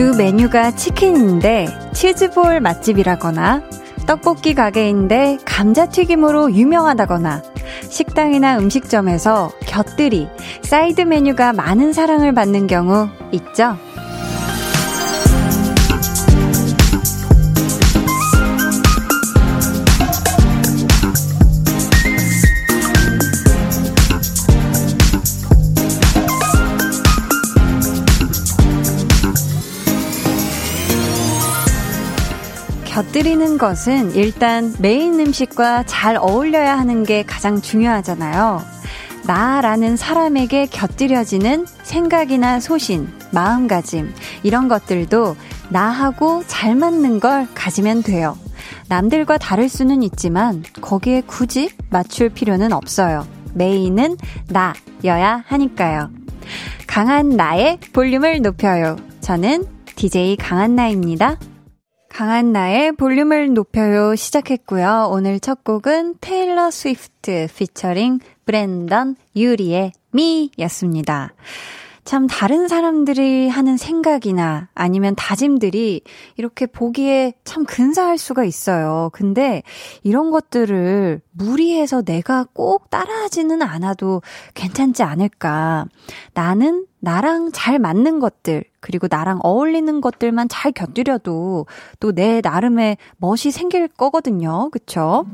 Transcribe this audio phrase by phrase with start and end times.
[0.00, 3.60] 주 메뉴가 치킨인데 치즈볼 맛집이라거나
[4.06, 7.42] 떡볶이 가게인데 감자튀김으로 유명하다거나
[7.90, 10.28] 식당이나 음식점에서 곁들이
[10.62, 13.76] 사이드 메뉴가 많은 사랑을 받는 경우 있죠?
[33.00, 38.60] 곁들이는 것은 일단 메인 음식과 잘 어울려야 하는 게 가장 중요하잖아요.
[39.24, 45.34] 나라는 사람에게 곁들여지는 생각이나 소신, 마음가짐, 이런 것들도
[45.70, 48.36] 나하고 잘 맞는 걸 가지면 돼요.
[48.88, 53.26] 남들과 다를 수는 있지만 거기에 굳이 맞출 필요는 없어요.
[53.54, 56.10] 메인은 나여야 하니까요.
[56.86, 58.96] 강한 나의 볼륨을 높여요.
[59.22, 59.64] 저는
[59.96, 61.38] DJ 강한나입니다.
[62.10, 65.08] 강한 나의 볼륨을 높여요 시작했고요.
[65.10, 71.32] 오늘 첫 곡은 테일러 스위프트 피처링 브랜던 유리의 미였습니다.
[72.04, 76.02] 참 다른 사람들이 하는 생각이나 아니면 다짐들이
[76.36, 79.10] 이렇게 보기에 참 근사할 수가 있어요.
[79.12, 79.62] 근데
[80.02, 84.20] 이런 것들을 무리해서 내가 꼭 따라하지는 않아도
[84.54, 85.86] 괜찮지 않을까.
[86.34, 91.66] 나는 나랑 잘 맞는 것들, 그리고 나랑 어울리는 것들만 잘 곁들여도
[92.00, 94.68] 또 내 나름의 멋이 생길 거거든요.
[94.70, 95.24] 그쵸?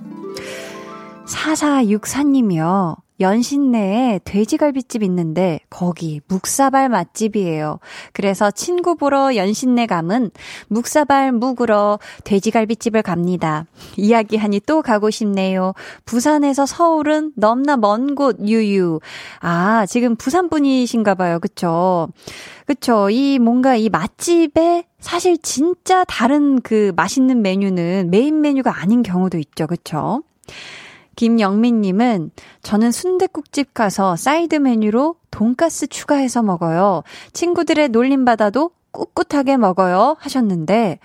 [1.26, 2.96] 4464님이요.
[3.20, 7.78] 연신내에 돼지갈비집 있는데 거기 묵사발 맛집이에요.
[8.12, 10.30] 그래서 친구 보러 연신내 가면
[10.68, 13.66] 묵사발 묵으러 돼지갈비집을 갑니다.
[13.96, 15.72] 이야기하니 또 가고 싶네요.
[16.04, 19.00] 부산에서 서울은 넘나 먼 곳 유유.
[19.40, 21.38] 아, 지금 부산 분이신가 봐요.
[21.38, 22.08] 그쵸?
[22.66, 23.10] 그쵸.
[23.10, 29.66] 이 뭔가 이 맛집에 사실 진짜 다른 그 맛있는 메뉴는 메인 메뉴가 아닌 경우도 있죠.
[29.66, 30.22] 그쵸?
[31.16, 32.30] 김영민님은
[32.62, 37.02] 저는 순대국집 가서 사이드 메뉴로 돈가스 추가해서 먹어요.
[37.32, 40.16] 친구들의 놀림 받아도 꿋꿋하게 먹어요.
[40.20, 40.98] 하셨는데,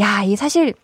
[0.00, 0.74] 야, 이 사실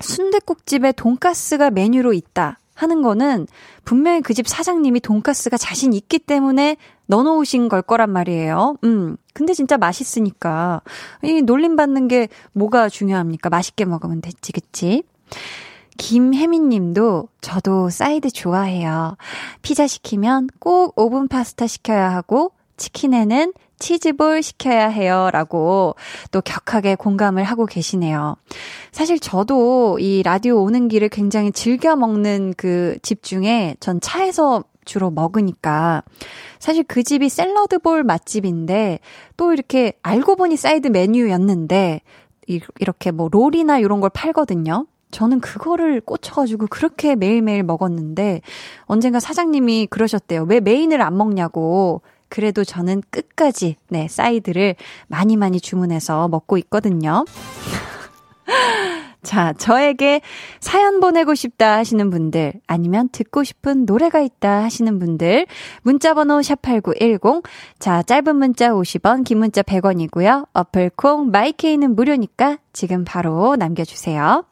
[0.00, 2.58] 순대국집에 돈가스가 메뉴로 있다.
[2.74, 3.46] 하는 거는
[3.84, 8.76] 분명히 그 집 사장님이 돈가스가 자신 있기 때문에 넣어놓으신 걸 거란 말이에요.
[8.82, 9.16] 음.
[9.32, 10.82] 근데 진짜 맛있으니까.
[11.22, 13.48] 이 놀림 받는 게 뭐가 중요합니까?
[13.48, 15.04] 맛있게 먹으면 됐지, 그치?
[15.96, 19.16] 김혜민 님도 저도 사이드 좋아해요.
[19.62, 25.30] 피자 시키면 꼭 오븐 파스타 시켜야 하고 치킨에는 치즈볼 시켜야 해요.
[25.32, 25.94] 라고
[26.30, 28.36] 또 격하게 공감을 하고 계시네요.
[28.92, 35.10] 사실 저도 이 라디오 오는 길을 굉장히 즐겨 먹는 그 집 중에 전 차에서 주로
[35.10, 36.02] 먹으니까
[36.58, 39.00] 사실 그 집이 샐러드볼 맛집인데
[39.36, 42.00] 또 이렇게 알고 보니 사이드 메뉴였는데
[42.46, 44.86] 이렇게 뭐 롤이나 이런 걸 팔거든요.
[45.14, 48.40] 저는 그거를 꽂혀가지고 그렇게 매일매일 먹었는데
[48.82, 50.42] 언젠가 사장님이 그러셨대요.
[50.48, 52.02] 왜 메인을 안 먹냐고.
[52.28, 54.74] 그래도 저는 끝까지 네 사이드를
[55.06, 57.24] 많이 많이 주문해서 먹고 있거든요.
[59.22, 60.20] 자, 저에게
[60.58, 65.46] 사연 보내고 싶다 하시는 분들, 아니면 듣고 싶은 노래가 있다 하시는 분들,
[65.82, 67.44] 문자번호 샵8910,
[67.78, 70.48] 자, 짧은 문자 50원, 긴 문자 100원이고요.
[70.52, 74.44] 어플콩, 마이K는 무료니까 지금 바로 남겨주세요.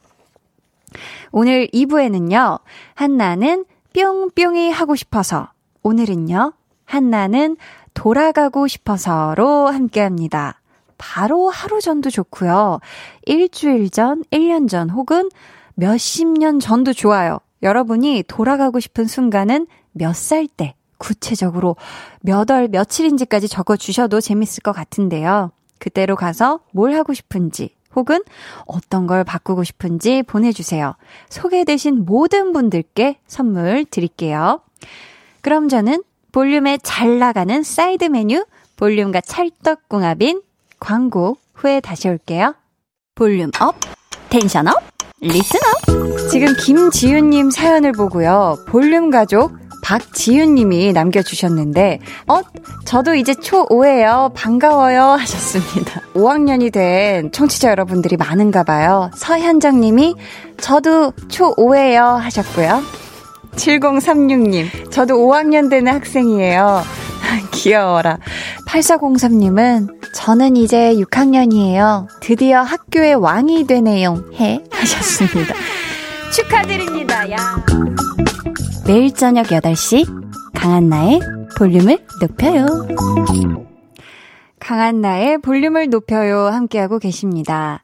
[1.30, 2.60] 오늘 2부에는요,
[2.94, 3.64] 한나는
[3.94, 5.48] 뿅뿅이 하고 싶어서,
[5.82, 6.52] 오늘은요,
[6.84, 7.56] 한나는
[7.94, 10.60] 돌아가고 싶어서로 함께 합니다.
[10.98, 12.78] 바로 하루 전도 좋고요.
[13.26, 15.28] 일주일 전, 1년 전, 혹은
[15.74, 17.38] 몇십 년 전도 좋아요.
[17.62, 21.76] 여러분이 돌아가고 싶은 순간은 몇 살 때, 구체적으로
[22.20, 25.50] 몇 월 며칠인지까지 적어 주셔도 재밌을 것 같은데요.
[25.78, 28.22] 그때로 가서 뭘 하고 싶은지, 혹은
[28.66, 30.94] 어떤 걸 바꾸고 싶은지 보내주세요.
[31.28, 34.60] 소개되신 모든 분들께 선물 드릴게요.
[35.40, 36.02] 그럼 저는
[36.32, 38.44] 볼륨에 잘 나가는 사이드 메뉴,
[38.76, 40.42] 볼륨과 찰떡궁합인
[40.80, 42.54] 광고 후에 다시 올게요.
[43.14, 43.76] volume up,
[44.30, 44.74] tension up,
[45.20, 46.30] listen up.
[46.30, 48.56] 지금 김지윤님 사연을 보고요.
[48.68, 51.98] 볼륨 가족 박지윤님이 남겨주셨는데,
[52.28, 52.40] 어,
[52.84, 54.32] 저도 이제 초5예요.
[54.32, 55.02] 반가워요.
[55.02, 56.00] 하셨습니다.
[56.14, 59.10] 5학년이 된 청취자 여러분들이 많은가 봐요.
[59.14, 60.14] 서현정님이,
[60.58, 62.16] 저도 초5예요.
[62.16, 62.82] 하셨고요.
[63.56, 66.82] 7036님, 저도 5학년 되는 학생이에요.
[67.52, 68.18] 귀여워라.
[68.66, 72.06] 8403님은 저는 이제 6학년이에요.
[72.20, 74.24] 드디어 학교의 왕이 되네요.
[74.34, 75.54] 해 하셨습니다.
[76.32, 77.30] 축하드립니다.
[77.30, 77.36] 야.
[78.86, 80.06] 매일 저녁 8시
[80.54, 81.20] 강한나의
[81.56, 82.66] 볼륨을 높여요.
[84.58, 87.82] 강한나의 볼륨을 높여요 함께하고 계십니다.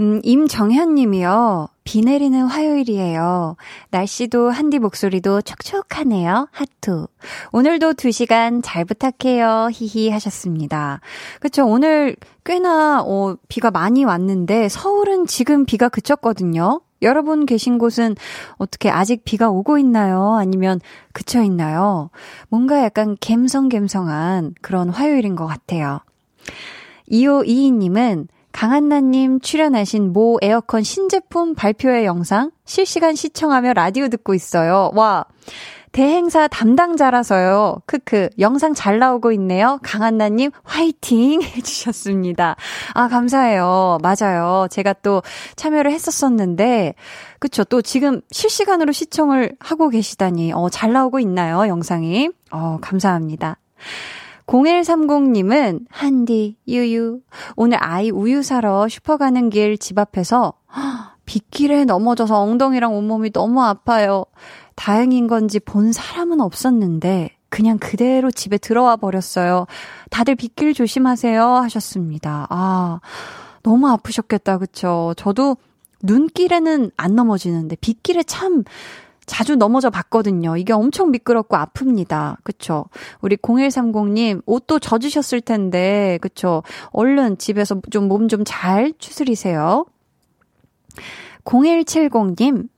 [0.00, 1.68] 음, 임정현 님이요.
[1.84, 3.56] 비 내리는 화요일이에요.
[3.90, 6.48] 날씨도 한디 목소리도 촉촉하네요.
[6.52, 7.06] 하트.
[7.52, 9.68] 오늘도 2시간 잘 부탁해요.
[9.72, 11.00] 히히 하셨습니다.
[11.40, 11.66] 그쵸.
[11.66, 16.80] 오늘 꽤나, 어, 비가 많이 왔는데 서울은 지금 비가 그쳤거든요.
[17.02, 18.16] 여러분 계신 곳은
[18.56, 20.34] 어떻게 아직 비가 오고 있나요?
[20.34, 20.80] 아니면
[21.12, 22.10] 그쳐 있나요?
[22.48, 26.00] 뭔가 약간 갬성갬성한 그런 화요일인 것 같아요.
[27.10, 34.90] 2522님은 강한나님 출연하신 모 에어컨 신제품 발표회 영상 실시간 시청하며 라디오 듣고 있어요.
[34.94, 35.24] 와.
[35.92, 37.82] 대행사 담당자라서요.
[37.86, 38.30] 크크.
[38.38, 39.78] 영상 잘 나오고 있네요.
[39.82, 42.56] 강한나님 화이팅 해주셨습니다.
[42.94, 43.98] 아, 감사해요.
[44.00, 44.68] 맞아요.
[44.70, 45.22] 제가 또
[45.56, 46.94] 참여를 했었었는데,
[47.40, 47.64] 그쵸.
[47.64, 51.66] 또 지금 실시간으로 시청을 하고 계시다니, 어, 잘 나오고 있나요?
[51.66, 52.30] 영상이?
[52.52, 53.58] 어, 감사합니다.
[54.46, 57.20] 0130님은 한디, 유유.
[57.56, 60.54] 오늘 아이 우유 사러 슈퍼 가는 길 집 앞에서
[61.24, 64.24] 빗길에 넘어져서 엉덩이랑 온몸이 너무 아파요.
[64.80, 69.66] 다행인 건지 본 사람은 없었는데 그냥 그대로 집에 들어와 버렸어요.
[70.08, 72.46] 다들 빗길 조심하세요 하셨습니다.
[72.48, 73.00] 아,
[73.62, 74.56] 너무 아프셨겠다.
[74.56, 75.12] 그쵸?
[75.18, 75.58] 저도
[76.02, 78.64] 눈길에는 안 넘어지는데 빗길에 참
[79.26, 80.56] 자주 넘어져 봤거든요.
[80.56, 82.38] 이게 엄청 미끄럽고 아픕니다.
[82.42, 82.86] 그쵸?
[83.20, 86.62] 우리 0130님, 옷도 젖으셨을 텐데, 그쵸?
[86.92, 89.84] 얼른 집에서 좀 몸 좀 잘 추스리세요.
[91.44, 92.68] 0170님,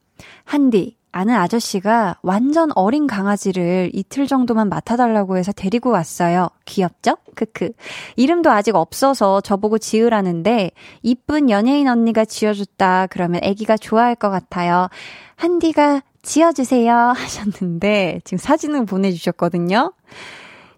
[0.45, 6.49] 한디, 아는 아저씨가 완전 어린 강아지를 이틀 정도만 맡아달라고 해서 데리고 왔어요.
[6.65, 7.19] 귀엽죠?
[7.35, 7.73] 크크.
[8.17, 10.71] 이름도 아직 없어서 저보고 지으라는데,
[11.03, 13.09] 이쁜 연예인 언니가 지어줬다.
[13.11, 14.89] 그러면 애기가 좋아할 것 같아요.
[15.37, 19.93] 한디가 지어주세요 하셨는데 지금 사진을 보내주셨거든요.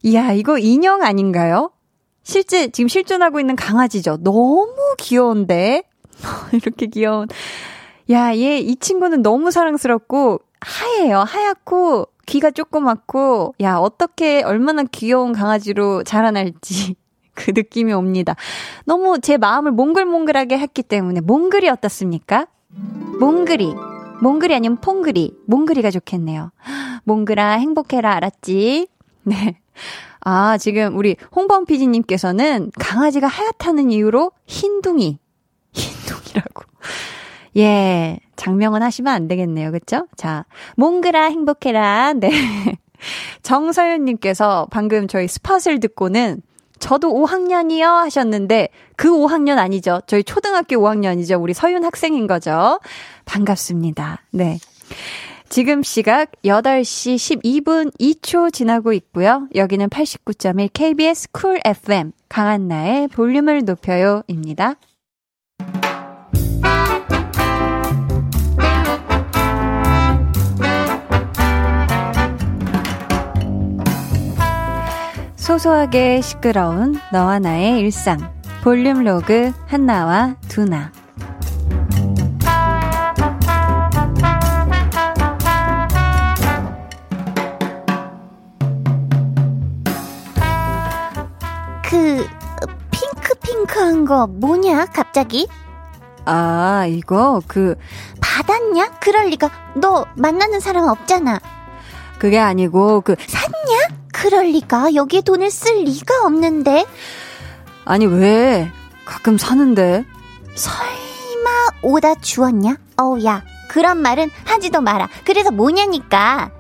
[0.02, 1.70] 이야, 이거 인형 아닌가요?
[2.24, 4.18] 실제 지금 실존하고 있는 강아지죠.
[4.22, 5.84] 너무 귀여운데?
[6.52, 7.28] 이렇게 귀여운.
[8.10, 11.20] 야, 얘, 이 친구는 너무 사랑스럽고, 하얘요.
[11.20, 16.96] 하얗고, 귀가 조그맣고, 야, 어떻게, 얼마나 귀여운 강아지로 자라날지.
[17.34, 18.36] 그 느낌이 옵니다.
[18.84, 22.46] 너무 제 마음을 몽글몽글하게 했기 때문에, 몽글이 어떻습니까?
[23.20, 23.74] 몽글이.
[24.20, 25.34] 몽글이 아니면 퐁글이.
[25.46, 26.52] 몽글이가 좋겠네요.
[27.04, 28.88] 몽글아, 행복해라, 알았지?
[29.24, 29.58] 네.
[30.20, 35.18] 아, 지금 우리 홍범 PD님께서는 강아지가 하얗다는 이유로 흰둥이.
[37.56, 39.72] 예, 장명은 하시면 안 되겠네요.
[39.72, 40.06] 그쵸?
[40.16, 40.44] 자,
[40.76, 42.14] 몽글아, 행복해라.
[42.14, 42.30] 네.
[43.42, 46.42] 정서윤님께서 방금 저희 스팟을 듣고는
[46.78, 50.00] 저도 5학년이요 하셨는데 그 5학년 아니죠.
[50.06, 51.40] 저희 초등학교 5학년이죠.
[51.40, 52.80] 우리 서윤 학생인 거죠.
[53.24, 54.22] 반갑습니다.
[54.32, 54.58] 네.
[55.48, 57.14] 지금 시각 8시
[57.64, 59.48] 12분 2초 지나고 있고요.
[59.54, 64.74] 여기는 89.1 KBS 쿨 FM 강한나의 볼륨을 높여요입니다.
[75.44, 78.32] 소소하게 시끄러운 너와 나의 일상.
[78.62, 80.90] 볼륨 로그 한나와 두나.
[91.82, 92.26] 그
[92.90, 95.46] 핑크핑크한 거 뭐냐 갑자기?
[96.24, 97.76] 아 이거 그
[98.18, 98.92] 받았냐?
[98.98, 101.38] 그럴 리가 너 만나는 사람 없잖아.
[102.18, 104.03] 그게 아니고 그 샀냐?
[104.14, 106.86] 그럴 리가 여기에 돈을 쓸 리가 없는데.
[107.84, 108.70] 아니 왜?
[109.04, 110.04] 가끔 사는데.
[110.54, 111.50] 설마
[111.82, 112.76] 오다 주었냐?
[112.96, 115.08] 어우 야 그런 말은 하지도 마라.
[115.24, 116.50] 그래서 뭐냐니까.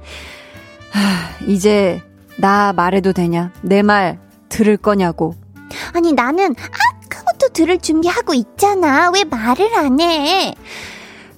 [0.90, 2.02] 하, 이제
[2.36, 3.52] 나 말해도 되냐?
[3.62, 4.18] 내 말
[4.48, 5.34] 들을 거냐고.
[5.92, 9.10] 아니 나는 아까부터 들을 준비하고 있잖아.
[9.10, 10.54] 왜 말을 안 해?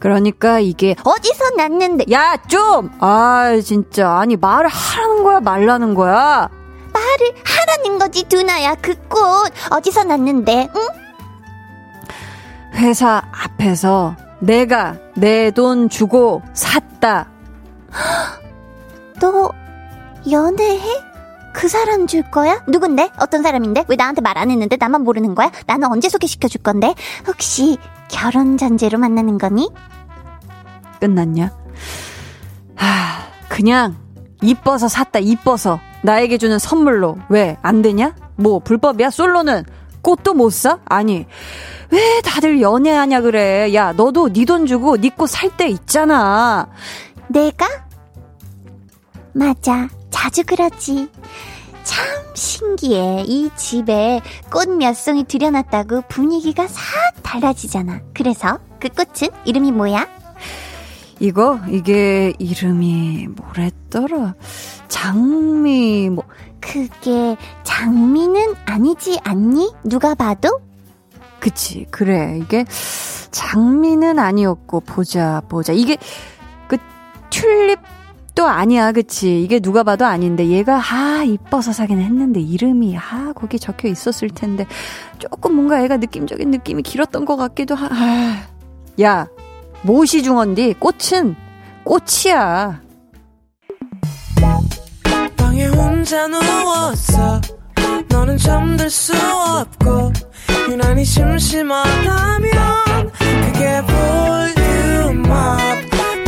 [0.06, 2.90] 그러니까 이게 어디서 났는데 야 좀!
[3.00, 6.48] 아 진짜 아니 말을 하라는 거야 말라는 거야?
[6.92, 10.80] 말을 하라는 거지 두나야 그 꽃 어디서 났는데 응?
[12.75, 17.26] 회사 앞에서 내가 내 돈 주고 샀다.
[19.20, 19.50] 너
[20.30, 21.02] 연애해?
[21.52, 22.62] 그 사람 줄 거야?
[22.68, 23.10] 누군데?
[23.18, 23.86] 어떤 사람인데?
[23.88, 25.50] 왜 나한테 말 안 했는데 나만 모르는 거야?
[25.66, 26.94] 나는 언제 소개시켜 줄 건데?
[27.26, 29.68] 혹시 결혼 전제로 만나는 거니?
[30.98, 31.50] 끝났냐?
[32.76, 32.86] 하,
[33.48, 33.96] 그냥
[34.42, 35.80] 이뻐서 샀다, 이뻐서.
[36.02, 37.18] 나에게 주는 선물로.
[37.28, 38.14] 왜, 안 되냐?
[38.36, 39.10] 뭐, 불법이야?
[39.10, 39.64] 솔로는
[40.02, 40.78] 꽃도 못 사?
[40.84, 41.26] 아니,
[41.90, 43.72] 왜 다들 연애하냐 그래.
[43.74, 46.68] 야, 너도 네 돈 주고 네 꽃 살 때 있잖아.
[47.28, 47.66] 내가?
[49.32, 49.88] 맞아.
[50.10, 51.08] 자주 그러지.
[51.84, 53.24] 참 신기해.
[53.26, 54.20] 이 집에
[54.52, 56.82] 꽃 몇 송이 들여놨다고 분위기가 싹
[57.22, 58.00] 달라지잖아.
[58.14, 60.06] 그래서 그 꽃은 이름이 뭐야?
[61.18, 64.35] 이거 이게 이름이 뭐랬더라?
[64.88, 66.25] 장미 뭐
[66.61, 69.73] 그게 장미는 아니지 않니?
[69.85, 70.61] 누가 봐도?
[71.40, 72.64] 그치 그래 이게
[73.30, 75.96] 장미는 아니었고 보자 보자 이게
[76.68, 76.76] 그
[77.30, 83.58] 튤립도 아니야 그치 이게 누가 봐도 아닌데 얘가 아 이뻐서 사긴 했는데 이름이 아 거기
[83.58, 84.66] 적혀 있었을 텐데
[85.18, 87.88] 조금 뭔가 애가 느낌적인 느낌이 길었던 것 같기도 하.
[87.90, 88.42] 아,
[89.00, 89.28] 야
[89.87, 91.37] 무엇이 중헌디 꽃은
[91.85, 92.81] 꽃이야.
[95.37, 97.40] 방에 혼자 누웠어.
[98.09, 100.12] 너는 잠들 수 없고
[100.69, 102.50] 유난히 심심하다면
[103.12, 103.81] 그게
[105.14, 105.61] 볼륨 up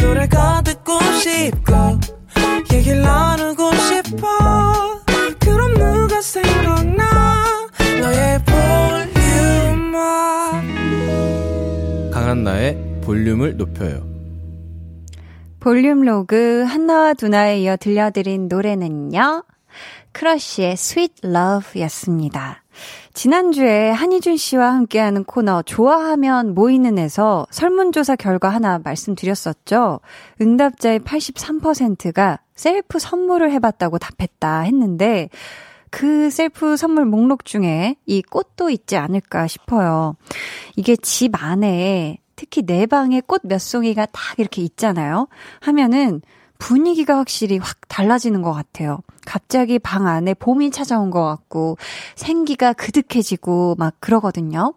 [0.03, 1.99] 노래가 듣고 싶고
[2.73, 5.01] 얘기를 나누고 싶어
[5.41, 7.59] 그럼 누가 생각나
[8.01, 8.41] 너의
[9.83, 10.03] 볼륨 up
[12.13, 14.07] 강한나의 볼륨을 높여요.
[15.61, 19.45] 볼륨 로그 한나와 두나에 이어 들려드린 노래는요.
[20.13, 22.63] 크러쉬의 Sweet Love 였습니다.
[23.15, 30.01] 지난주에 한희준 씨와 함께하는 코너 좋아하면 모이는 에서 설문조사 결과 하나 말씀드렸었죠.
[30.43, 35.31] 응답자의 83%가 셀프 선물을 해봤다고 답했다 했는데
[35.89, 40.15] 그 셀프 선물 목록 중에 이 꽃도 있지 않을까 싶어요.
[40.77, 45.27] 이게 집 안에 특히 내 방에 꽃 몇 송이가 딱 이렇게 있잖아요.
[45.61, 46.23] 하면은
[46.59, 49.01] 분위기가 확실히 확 달라지는 것 같아요.
[49.27, 51.79] 갑자기 방 안에 봄이 찾아온 것 같고
[52.15, 54.75] 생기가 그득해지고 막 그러거든요.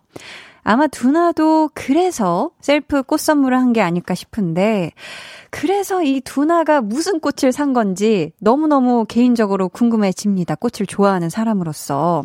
[0.63, 4.91] 아마 두나도 그래서 셀프 꽃 선물을 한 게 아닐까 싶은데
[5.51, 10.55] 그래서 이 두나가 무슨 꽃을 산 건지 너무너무 개인적으로 궁금해집니다.
[10.55, 12.23] 꽃을 좋아하는 사람으로서.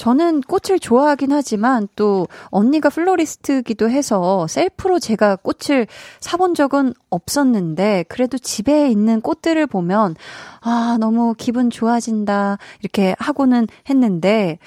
[0.00, 5.86] 저는 꽃을 좋아하긴 하지만 또 언니가 플로리스트기도 해서 셀프로 제가 꽃을
[6.20, 10.16] 사본 적은 없었는데 그래도 집에 있는 꽃들을 보면
[10.62, 12.56] 아, 너무 기분 좋아진다.
[12.80, 14.58] 이렇게 하고는 했는데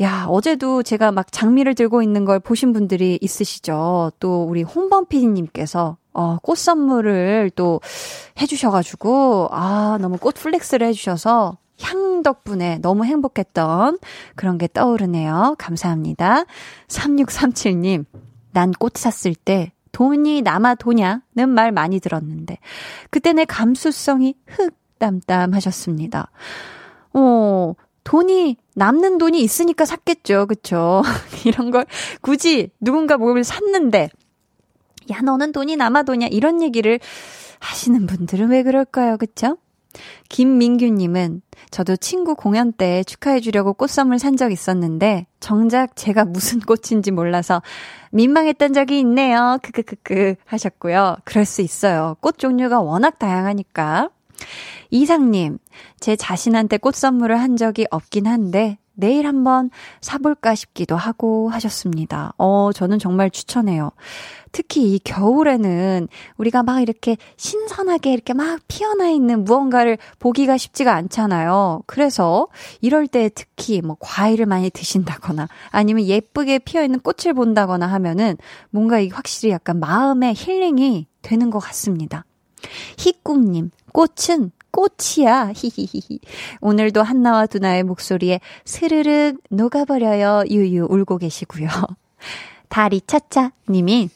[0.00, 4.12] 야, 어제도 제가 막 장미를 들고 있는 걸 보신 분들이 있으시죠.
[4.20, 7.80] 또 우리 홍범 PD님께서 어, 꽃 선물을 또
[8.40, 13.98] 해주셔가지고, 아, 너무 꽃 flex를 해주셔서 향 덕분에 너무 행복했던
[14.36, 15.54] 그런 게 떠오르네요.
[15.58, 16.44] 감사합니다.
[16.88, 18.04] 3637님,
[18.52, 22.58] 난 꽃 샀을 때 돈이 남아 도냐는 말 많이 들었는데,
[23.10, 26.30] 그때 내 감수성이 흑담담 하셨습니다.
[27.14, 30.46] 어, 돈이, 남는 돈이 있으니까 샀겠죠.
[30.46, 31.02] 그쵸?
[31.46, 31.86] 이런 걸
[32.20, 34.08] 굳이 누군가 뭘 샀는데,
[35.10, 36.26] 야, 너는 돈이 남아 도냐?
[36.28, 37.00] 이런 얘기를
[37.60, 39.16] 하시는 분들은 왜 그럴까요?
[39.16, 39.56] 그쵸?
[40.28, 47.62] 김민규님은 저도 친구 공연 때 축하해주려고 꽃선물 산 적 있었는데 정작 제가 무슨 꽃인지 몰라서
[48.12, 49.58] 민망했던 적이 있네요.
[49.62, 51.16] 크크크크 하셨고요.
[51.24, 52.16] 그럴 수 있어요.
[52.20, 54.10] 꽃 종류가 워낙 다양하니까.
[54.90, 55.58] 이상님,
[56.00, 62.32] 제 자신한테 꽃 선물을 한 적이 없긴 한데 내일 한번 사볼까 싶기도 하고 하셨습니다.
[62.36, 63.92] 어, 저는 정말 추천해요.
[64.50, 71.82] 특히 이 겨울에는 우리가 막 이렇게 신선하게 이렇게 막 피어나 있는 무언가를 보기가 쉽지가 않잖아요.
[71.86, 72.48] 그래서
[72.80, 78.36] 이럴 때 특히 뭐 과일을 많이 드신다거나 아니면 예쁘게 피어 있는 꽃을 본다거나 하면은
[78.70, 82.24] 뭔가 이 확실히 약간 마음의 힐링이 되는 것 같습니다.
[82.96, 85.52] 희꿈님, 꽃은 꽃이야.
[85.56, 86.20] 히히히히.
[86.60, 90.44] 오늘도 한나와 두나의 목소리에 스르륵 녹아버려요.
[90.48, 91.66] 유유 울고 계시고요.
[92.68, 94.08] 다리 차차 님이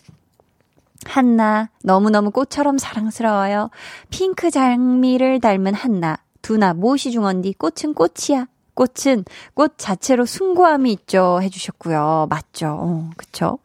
[1.04, 3.70] 한나 너무너무 꽃처럼 사랑스러워요.
[4.10, 6.18] 핑크 장미를 닮은 한나.
[6.42, 8.46] 두나 무엇이 중헌디 꽃은 꽃이야.
[8.74, 11.40] 꽃은 꽃 자체로 숭고함이 있죠.
[11.42, 12.28] 해주셨고요.
[12.30, 12.76] 맞죠.
[12.80, 13.58] 어, 그쵸.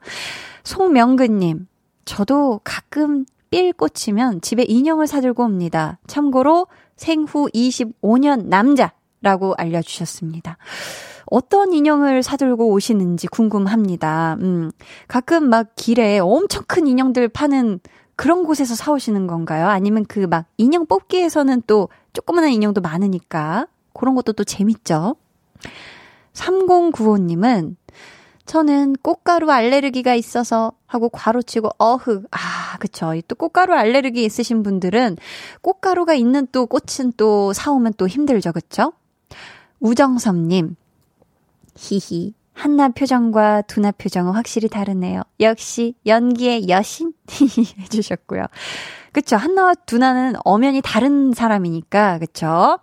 [0.63, 1.67] 송명근님,
[2.05, 5.99] 저도 가끔 삘 꽂히면 집에 인형을 사들고 옵니다.
[6.07, 10.57] 참고로 생후 25년 남자라고 알려주셨습니다.
[11.27, 14.37] 어떤 인형을 사들고 오시는지 궁금합니다.
[14.41, 14.71] 음,
[15.07, 17.79] 가끔 막 길에 엄청 큰 인형들 파는
[18.15, 19.67] 그런 곳에서 사오시는 건가요?
[19.67, 25.15] 아니면 그 막 인형 뽑기에서는 또 조그만한 인형도 많으니까 그런 것도 또 재밌죠?
[26.33, 27.75] 3095님은
[28.45, 32.25] 저는 꽃가루 알레르기가 있어서 하고 괄호 치고 어흑.
[32.31, 33.13] 아, 그쵸.
[33.27, 35.17] 또 꽃가루 알레르기 있으신 분들은
[35.61, 38.53] 꽃가루가 있는 또 꽃은 또 사오면 또 힘들죠.
[38.53, 38.93] 그쵸?
[39.79, 40.75] 우정섭님.
[41.75, 42.33] 히히.
[42.53, 45.21] 한나 표정과 두나 표정은 확실히 다르네요.
[45.39, 47.13] 역시 연기의 여신
[47.79, 48.45] 해주셨고요.
[49.11, 49.35] 그쵸.
[49.35, 52.79] 한나와 두나는 엄연히 다른 사람이니까, 그쵸.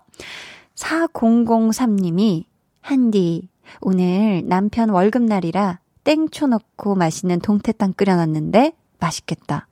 [0.76, 2.44] 4003님이,
[2.80, 3.48] 한디,
[3.80, 9.66] 오늘 남편 월급날이라 땡초 넣고 맛있는 동태탕 끓여놨는데 맛있겠다.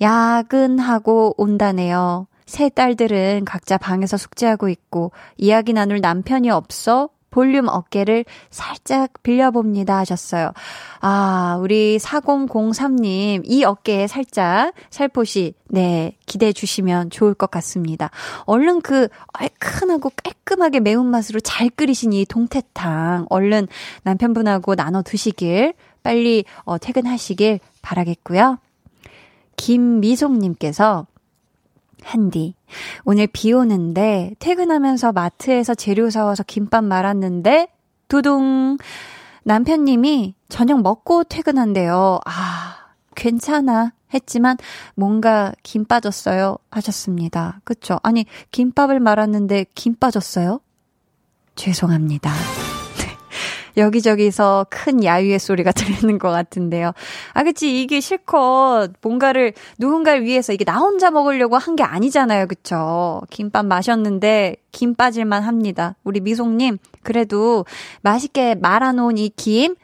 [0.00, 2.26] 야근하고 온다네요.
[2.44, 10.52] 세 딸들은 각자 방에서 숙제하고 있고 이야기 나눌 남편이 없어 볼륨 어깨를 살짝 빌려봅니다 하셨어요.
[11.00, 18.10] 아, 우리 4003님, 이 어깨에 살짝 살포시, 네, 기대해 주시면 좋을 것 같습니다.
[18.44, 23.66] 얼른 그 얼큰하고 깔끔하게 매운맛으로 잘 끓이신 이 동태탕, 얼른
[24.04, 28.58] 남편분하고 나눠 드시길, 빨리 어, 퇴근하시길 바라겠고요.
[29.56, 31.06] 김미송님께서
[32.04, 32.54] 한디.
[33.04, 37.68] 오늘 비 오는데 퇴근하면서 마트에서 재료 사와서 김밥 말았는데
[38.08, 38.78] 두둥.
[39.44, 42.20] 남편님이 저녁 먹고 퇴근한대요.
[42.24, 42.76] 아,
[43.14, 43.92] 괜찮아.
[44.14, 44.56] 했지만
[44.94, 46.58] 뭔가 김 빠졌어요.
[46.70, 47.60] 하셨습니다.
[47.64, 47.98] 그쵸?
[48.02, 50.60] 아니, 김밥을 말았는데 김 빠졌어요?
[51.54, 52.30] 죄송합니다.
[53.76, 56.92] 여기저기서 큰 야유의 소리가 들리는 것 같은데요.
[57.34, 57.82] 아, 그치.
[57.82, 62.46] 이게 실컷 뭔가를 누군가를 위해서 이게 나 혼자 먹으려고 한 게 아니잖아요.
[62.48, 63.22] 그쵸.
[63.30, 65.96] 김밥 마셨는데 김 빠질만 합니다.
[66.04, 67.64] 우리 미송님, 그래도
[68.02, 69.74] 맛있게 말아놓은 이 김,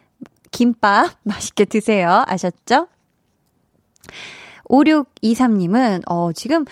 [0.50, 2.24] 김밥 맛있게 드세요.
[2.26, 2.88] 아셨죠?
[4.68, 6.64] 5623님은, 어, 지금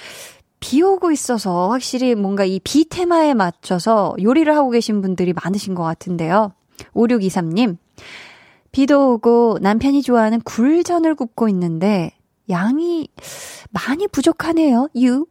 [0.60, 5.82] 비 오고 있어서 확실히 뭔가 이 비 테마에 맞춰서 요리를 하고 계신 분들이 많으신 것
[5.82, 6.52] 같은데요.
[6.94, 7.76] 5623님,
[8.72, 12.12] 비도 오고 남편이 좋아하는 굴전을 굽고 있는데
[12.48, 13.08] 양이
[13.70, 14.88] 많이 부족하네요.
[14.96, 15.26] 유.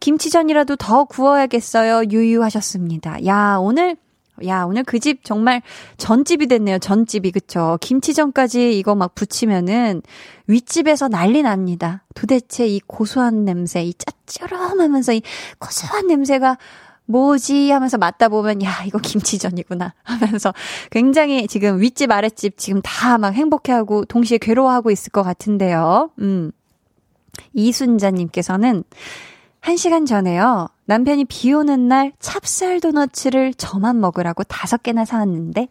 [0.00, 2.10] 김치전이라도 더 구워야겠어요.
[2.10, 3.24] 유유 하셨습니다.
[3.26, 3.96] 야, 오늘
[4.44, 5.62] 야, 오늘 그 집 정말
[5.96, 6.78] 전집이 됐네요.
[6.78, 7.30] 전집이.
[7.32, 7.78] 그쵸?
[7.80, 10.02] 김치전까지 이거 막 붙이면은
[10.46, 12.04] 윗집에서 난리 납니다.
[12.14, 15.22] 도대체 이 고소한 냄새, 이 짭조름하면서 이
[15.58, 16.58] 고소한 냄새가
[17.06, 20.52] 뭐지 하면서 맞다 보면 야 이거 김치전이구나 하면서
[20.90, 26.10] 굉장히 지금 윗집 아랫집 지금 다 막 행복해하고 동시에 괴로워하고 있을 것 같은데요.
[26.20, 26.52] 음.
[27.54, 28.84] 이순자님께서는
[29.60, 30.68] 한 시간 전에요.
[30.86, 35.68] 남편이 비 오는 날 찹쌀 도너츠를 저만 먹으라고 다섯 개나 사왔는데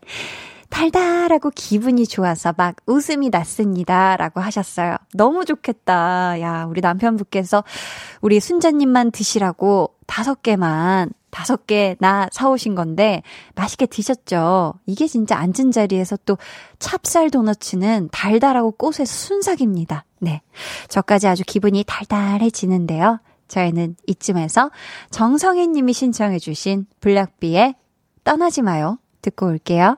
[0.69, 4.17] 달달하고 기분이 좋아서 막 웃음이 났습니다.
[4.17, 4.95] 라고 하셨어요.
[5.13, 6.41] 너무 좋겠다.
[6.41, 7.63] 야, 우리 남편분께서
[8.21, 13.21] 우리 순자님만 드시라고 다섯 개만 다섯 개나 사오신 건데
[13.55, 14.75] 맛있게 드셨죠?
[14.85, 16.37] 이게 진짜 앉은 자리에서 또
[16.79, 20.05] 찹쌀 도너츠는 달달하고 꽃의 순삭입니다.
[20.21, 20.41] 네.
[20.87, 23.19] 저까지 아주 기분이 달달해지는데요.
[23.49, 24.71] 저희는 이쯤에서
[25.11, 27.75] 정성희 님이 신청해주신 블락비의
[28.23, 28.97] 떠나지 마요.
[29.21, 29.97] 듣고 올게요.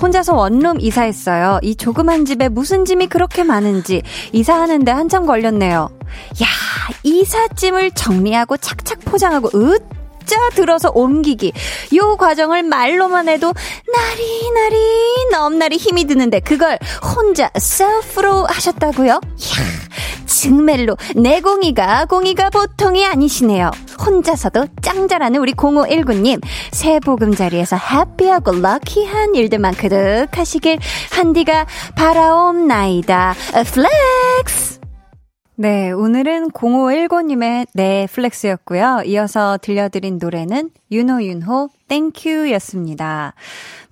[0.00, 1.60] 혼자서 원룸 이사했어요.
[1.62, 4.02] 이 조그만 집에 무슨 짐이 그렇게 많은지
[4.32, 5.88] 이사하는데 한참 걸렸네요.
[6.42, 6.46] 야,
[7.02, 9.78] 이삿짐을 정리하고 착착 포장하고 으
[10.24, 11.52] 짜 들어서 옮기기.
[11.96, 13.52] 요 과정을 말로만 해도
[13.92, 14.76] 나리나리
[15.30, 16.78] 넘나리 힘이 드는데 그걸
[17.14, 19.10] 혼자 셀프로 하셨다고요?
[19.12, 19.64] 이야,
[20.26, 23.70] 증멜로 내공이가 공이가 보통이 아니시네요.
[24.04, 30.78] 혼자서도 짱 잘하는 우리 0519님 새 보금자리에서 happy하고 lucky한 일들만 그득하시길
[31.10, 33.34] 한디가 바라옵나이다.
[33.72, 34.83] flex!
[35.56, 39.02] 네, 오늘은 0519님의 네 flex였고요.
[39.06, 43.34] 이어서 들려드린 노래는 유노윤호 Thank U 였습니다.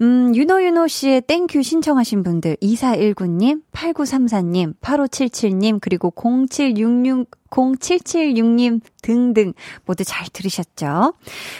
[0.00, 9.52] 음, 유노윤호 씨의 Thank U 신청하신 분들, 2419님, 8934님, 8577님, 그리고 0766, 0776님 등등
[9.84, 11.14] 모두 잘 들으셨죠?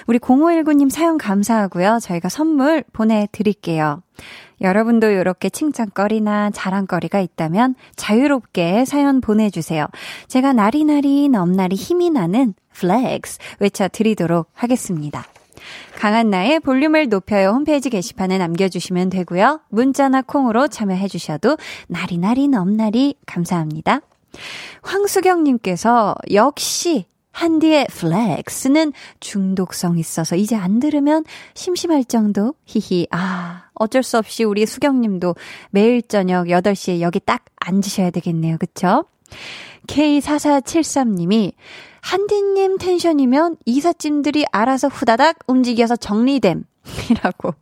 [0.08, 1.98] 우리 0519님 사연 감사하고요.
[2.02, 4.02] 저희가 선물 보내드릴게요.
[4.62, 9.87] 여러분도 이렇게 칭찬거리나 자랑거리가 있다면 자유롭게 사연 보내주세요.
[10.29, 15.25] 제가 나리나리 넘나리 힘이 나는 flex 외쳐드리도록 하겠습니다.
[15.96, 19.61] 강한나의 볼륨을 높여요 홈페이지 게시판에 남겨주시면 되고요.
[19.68, 21.57] 문자나 콩으로 참여해주셔도
[21.88, 24.01] 나리나리 넘나리 감사합니다.
[24.83, 32.55] 황수경님께서 역시 한디의 flex는 중독성 있어서 이제 안 들으면 심심할 정도?
[32.66, 33.07] 히히.
[33.11, 35.35] 아, 어쩔 수 없이 우리 수경님도
[35.71, 38.57] 매일 저녁 8시에 여기 딱 앉으셔야 되겠네요.
[38.59, 39.05] 그쵸?
[39.87, 41.53] K4473님이
[42.01, 46.64] 한디님 텐션이면 이삿짐들이 알아서 후다닥 움직여서 정리됨.
[47.11, 47.55] 이라고.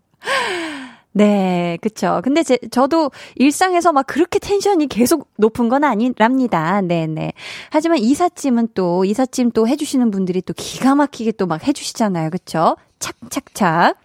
[1.13, 2.21] 네, 그쵸.
[2.23, 6.81] 근데 제, 저도 일상에서 막 그렇게 텐션이 계속 높은 건 아니랍니다.
[6.83, 7.33] 네네.
[7.71, 12.31] 하지만 이삿짐은 또, 이삿짐 또 해주시는 분들이 또 기가 막히게 또 막 해주시잖아요.
[12.31, 12.77] 그쵸?
[13.01, 13.97] 착착착.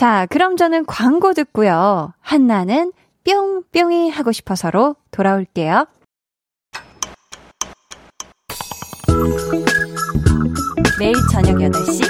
[0.00, 2.14] 자, 그럼 저는 광고 듣고요.
[2.20, 2.90] 한나는
[3.26, 5.84] 뿅뿅이 하고 싶어서로 돌아올게요.
[10.98, 12.00] 매일 저녁 8시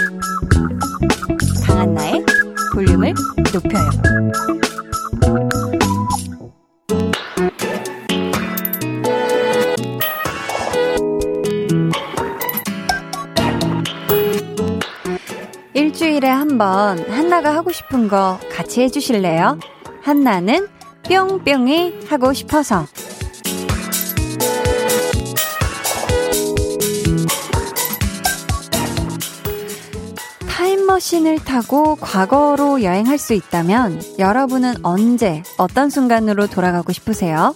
[1.66, 2.24] 강한나의
[2.72, 3.12] 볼륨을
[3.52, 3.90] 높여요.
[15.90, 19.58] 일주일에 한 번 한나가 하고 싶은 거 같이 해주실래요?
[20.02, 20.68] 한나는
[21.08, 22.86] 뿅뿅이 하고 싶어서.
[30.48, 37.54] 타임머신을 타고 과거로 여행할 수 있다면 여러분은 언제 어떤 순간으로 돌아가고 싶으세요?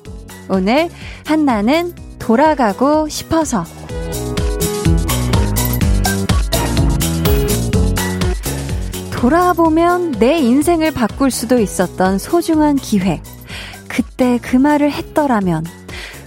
[0.48, 0.88] 오늘
[1.26, 3.64] 한나는 돌아가고 싶어서
[9.24, 13.22] 돌아보면 내 인생을 바꿀 수도 있었던 소중한 기회.
[13.88, 15.64] 그때 그 말을 했더라면,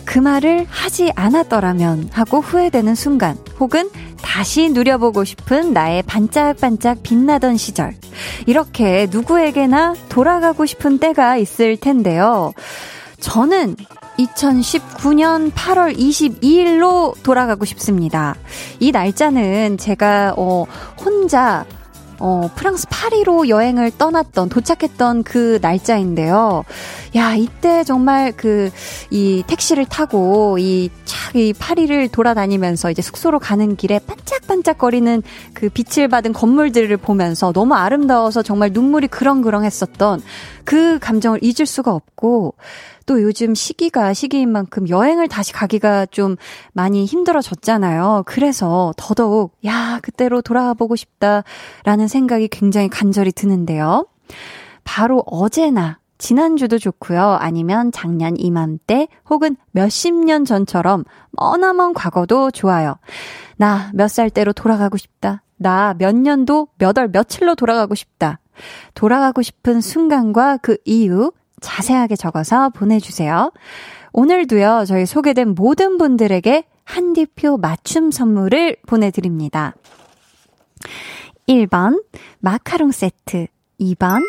[0.04, 3.92] 그 말을 하지 않았더라면 하고 후회되는 순간, 혹은
[4.24, 7.94] 다시 누려보고 싶은 나의 반짝반짝 빛나던 시절.
[8.48, 12.52] 이렇게 누구에게나 돌아가고 싶은 때가 있을 텐데요.
[13.20, 13.76] 저는
[14.18, 18.34] 2019년 8월 22일로 돌아가고 싶습니다.
[18.80, 20.66] 이 날짜는 제가, 어,
[21.00, 21.64] 혼자
[22.20, 26.64] 어, 프랑스 파리로 여행을 떠났던, 도착했던 그 날짜인데요.
[27.16, 28.70] 야, 이때 정말 그,
[29.10, 36.08] 이 택시를 타고, 이, 착, 이 파리를 돌아다니면서 이제 숙소로 가는 길에 반짝반짝거리는 그 빛을
[36.08, 40.22] 받은 건물들을 보면서 너무 아름다워서 정말 눈물이 그렁그렁 했었던
[40.64, 42.56] 그 감정을 잊을 수가 없고,
[43.08, 46.36] 또 요즘 시기가 시기인 만큼 여행을 다시 가기가 좀
[46.74, 48.24] 많이 힘들어졌잖아요.
[48.28, 54.06] 그래서 더더욱, 야, 그때로 돌아가 보고 싶다라는 생각이 굉장히 간절히 드는데요.
[54.84, 57.38] 바로 어제나 지난주도 좋고요.
[57.40, 62.98] 아니면 작년 이맘때 혹은 몇십 년 전처럼 머나먼 과거도 좋아요.
[63.58, 65.44] 나 몇 살 때로 돌아가고 싶다.
[65.58, 68.40] 나 몇 년도 몇 월 며칠로 돌아가고 싶다.
[68.96, 73.52] 돌아가고 싶은 순간과 그 이유 자세하게 적어서 보내주세요.
[74.14, 79.74] 오늘도요, 저희 소개된 모든 분들에게 한디표 맞춤 선물을 보내드립니다.
[81.48, 82.04] 1번,
[82.40, 83.48] 마카롱 세트.
[83.80, 84.22] 2번,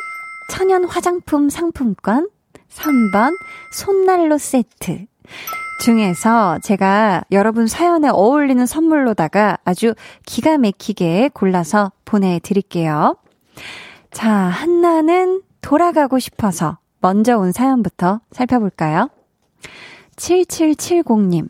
[0.50, 2.28] 천연 화장품 상품권.
[2.68, 3.32] 3번,
[3.72, 5.06] 손난로 세트.
[5.80, 9.94] 중에서 제가 여러분 사연에 어울리는 선물로다가 아주
[10.26, 13.16] 기가 막히게 골라서 보내드릴게요.
[14.10, 19.11] 자, 한나는 돌아가고 싶어서 먼저 온 사연부터 살펴볼까요?
[20.16, 21.48] 7770님.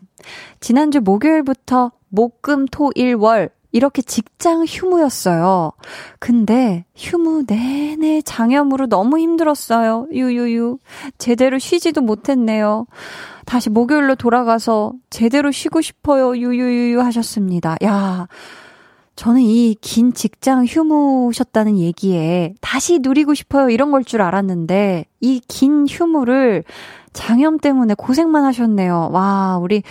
[0.59, 5.71] 지난주 목요일부터 목, 금, 토, 일, 월 이렇게 직장 휴무였어요.
[6.17, 10.07] 근데 휴무 내내 장염으로 너무 힘들었어요.
[10.11, 10.79] 유유유.
[11.17, 12.87] 제대로 쉬지도 못했네요.
[13.45, 16.35] 다시 목요일로 돌아가서 제대로 쉬고 싶어요.
[16.35, 17.77] 유유유 하셨습니다.
[17.83, 18.27] 야.
[19.19, 25.85] 저는 이 긴 직장 휴무셨다는 얘기에 다시 누리고 싶어요 이런 걸 줄 알았는데 이 긴
[25.89, 26.63] 휴무를
[27.11, 29.09] 장염 때문에 고생만 하셨네요.
[29.11, 29.83] 와, 우리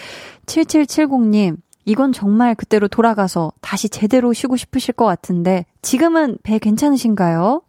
[0.47, 7.63] 7770님 이건 정말 그때로 돌아가서 다시 제대로 쉬고 싶으실 것 같은데 지금은 배 괜찮으신가요?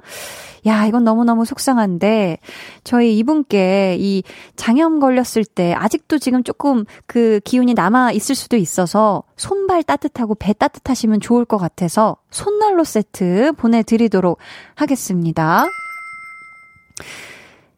[0.65, 2.39] 야, 이건 너무너무 속상한데,
[2.83, 4.23] 저희 이분께 이
[4.55, 10.53] 장염 걸렸을 때, 아직도 지금 조금 그 기운이 남아 있을 수도 있어서, 손발 따뜻하고 배
[10.53, 14.37] 따뜻하시면 좋을 것 같아서, 손난로 세트 보내드리도록
[14.75, 15.65] 하겠습니다.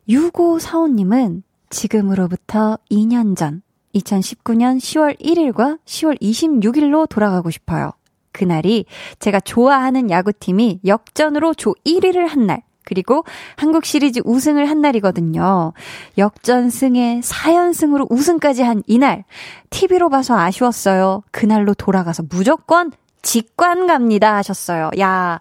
[0.10, 3.62] 6545님은 지금으로부터 2년 전,
[3.94, 7.91] 2019년 10월 1일과 10월 26일로 돌아가고 싶어요.
[8.32, 8.86] 그날이
[9.20, 13.24] 제가 좋아하는 야구팀이 역전으로 조 1위를 한 날, 그리고
[13.56, 15.74] 한국 시리즈 우승을 한 날이거든요.
[16.17, 19.24] 역전승에 4연승으로 우승까지 한 이날,
[19.70, 21.24] TV로 봐서 아쉬웠어요.
[21.32, 22.91] 그날로 돌아가서 무조건
[23.22, 24.89] 직관 갑니다 하셨어요.
[25.00, 25.39] 야,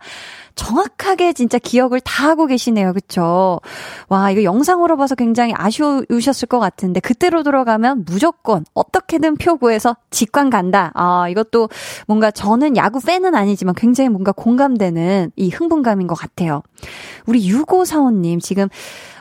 [0.55, 2.93] 정확하게 진짜 기억을 다 하고 계시네요.
[2.93, 3.61] 그쵸?
[4.09, 10.51] 와, 이거 영상으로 봐서 굉장히 아쉬우셨을 것 같은데, 그때로 돌아가면 무조건 어떻게든 표 구해서 직관
[10.51, 10.93] 간다.
[10.95, 11.69] 아, 이것도
[12.07, 16.63] 뭔가 저는 야구 팬은 아니지만 굉장히 뭔가 공감되는 이 흥분감인 것 같아요.
[17.27, 18.69] 우리 6545님, 지금,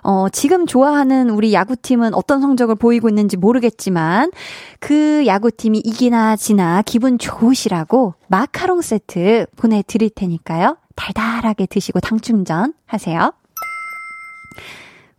[0.04, 4.32] 어, 지금 좋아하는 우리 야구팀은 어떤 성적을 보이고 있는지 모르겠지만,
[4.80, 10.78] 그 야구팀이 이기나 지나 기분 좋으시라고 마카롱 세트 보내드릴 테니까요.
[11.00, 13.34] 달달하게 드시고 당충전 하세요.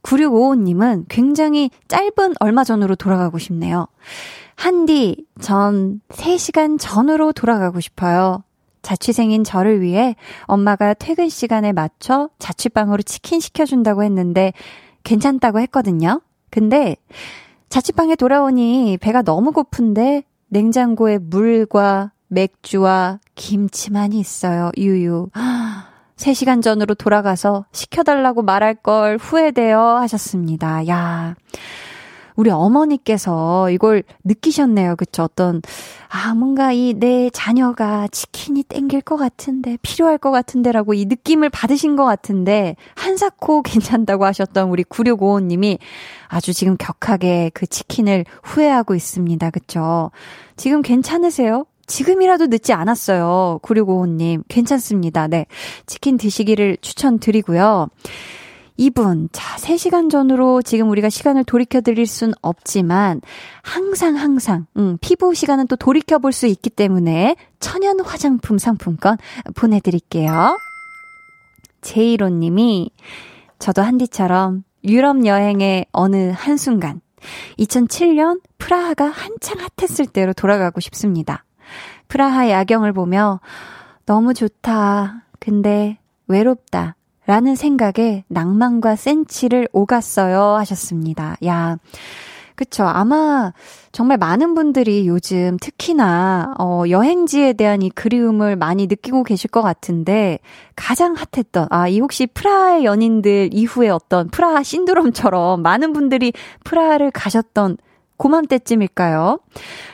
[0.02, 3.86] 9655님은 굉장히 짧은 얼마 전으로 돌아가고 싶네요.
[4.56, 8.44] 한디, 전 3시간 전으로 돌아가고 싶어요.
[8.82, 14.52] 자취생인 저를 위해 엄마가 퇴근 시간에 맞춰 자취방으로 치킨 시켜준다고 했는데
[15.04, 16.20] 괜찮다고 했거든요.
[16.50, 16.96] 근데
[17.68, 24.70] 자취방에 돌아오니 배가 너무 고픈데 냉장고에 물과 맥주와 김치만 있어요.
[24.76, 25.28] 유유.
[26.16, 30.86] 3시간 전으로 돌아가서 시켜달라고 말할 걸 후회돼요 하셨습니다.
[30.88, 31.34] 야.
[32.36, 34.96] 우리 어머니께서 이걸 느끼셨네요.
[34.96, 35.24] 그쵸?
[35.24, 35.60] 어떤,
[36.08, 41.96] 아, 뭔가 이 내 자녀가 치킨이 땡길 것 같은데, 필요할 것 같은데라고 이 느낌을 받으신
[41.96, 45.78] 것 같은데, 한사코 괜찮다고 하셨던 우리 9655님이
[46.28, 49.50] 아주 지금 격하게 그 치킨을 후회하고 있습니다.
[49.50, 50.10] 그쵸?
[50.56, 51.64] 지금 괜찮으세요?
[51.90, 53.58] 지금이라도 늦지 않았어요.
[53.62, 54.44] 9655님.
[54.48, 55.26] 괜찮습니다.
[55.26, 55.46] 네.
[55.86, 57.88] 치킨 드시기를 추천드리고요.
[58.76, 63.20] 이분, 자, 3시간 전으로 지금 우리가 시간을 돌이켜드릴 순 없지만,
[63.60, 69.18] 항상, 항상, 음, 피부 시간은 또 돌이켜볼 수 있기 때문에, 천연 화장품 상품권
[69.54, 70.56] 보내드릴게요.
[71.82, 72.90] 제이로 님이,
[73.58, 77.02] 저도 한디처럼 유럽 여행의 어느 한순간,
[77.58, 81.44] 2007년 프라하가 한창 핫했을 때로 돌아가고 싶습니다.
[82.10, 83.40] 프라하 야경을 보며
[84.04, 85.22] 너무 좋다.
[85.38, 86.96] 근데 외롭다.
[87.26, 91.36] 라는 생각에 낭만과 센치를 오갔어요 하셨습니다.
[91.46, 91.78] 야.
[92.56, 92.84] 그쵸.
[92.84, 93.52] 아마
[93.92, 100.40] 정말 많은 분들이 요즘 특히나, 어, 여행지에 대한 이 그리움을 많이 느끼고 계실 것 같은데,
[100.74, 106.32] 가장 핫했던, 아, 이 혹시 프라하의 연인들 이후에 어떤 프라하 신드롬처럼 많은 분들이
[106.64, 107.78] 프라하를 가셨던
[108.20, 109.38] 고맘때쯤일까요?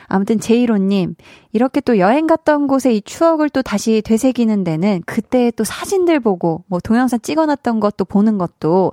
[0.07, 1.15] 아무튼 제이로님,
[1.53, 6.65] 이렇게 또 여행 갔던 곳에 이 추억을 또 다시 되새기는 데는 그때 또 사진들 보고
[6.67, 8.91] 뭐 동영상 찍어놨던 것도 보는 것도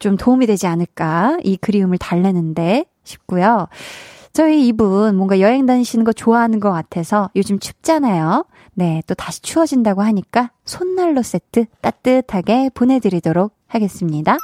[0.00, 3.68] 좀 도움이 되지 않을까 이 그리움을 달래는데 싶고요.
[4.32, 8.44] 저희 이분 뭔가 여행 다니시는 거 좋아하는 것 같아서 요즘 춥잖아요.
[8.74, 14.36] 네, 또 다시 추워진다고 하니까 손난로 세트 따뜻하게 보내드리도록 하겠습니다.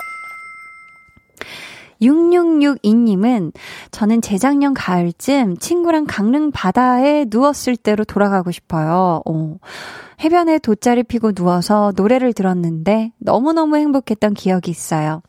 [2.03, 3.53] 6662님은
[3.91, 9.23] 저는 재작년 가을쯤 친구랑 강릉 바다에 누웠을 때로 돌아가고 싶어요.
[9.25, 9.59] 오.
[10.21, 15.23] 해변에 돗자리 피고 누워서 노래를 들었는데 너무너무 행복했던 기억이 있어요.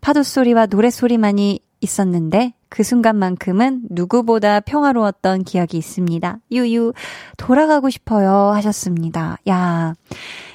[0.00, 6.38] 파도 소리와 노래 소리만이 있었는데 그 순간만큼은 누구보다 평화로웠던 기억이 있습니다.
[6.52, 6.92] 유유,
[7.36, 9.38] 돌아가고 싶어요 하셨습니다.
[9.48, 9.94] 야,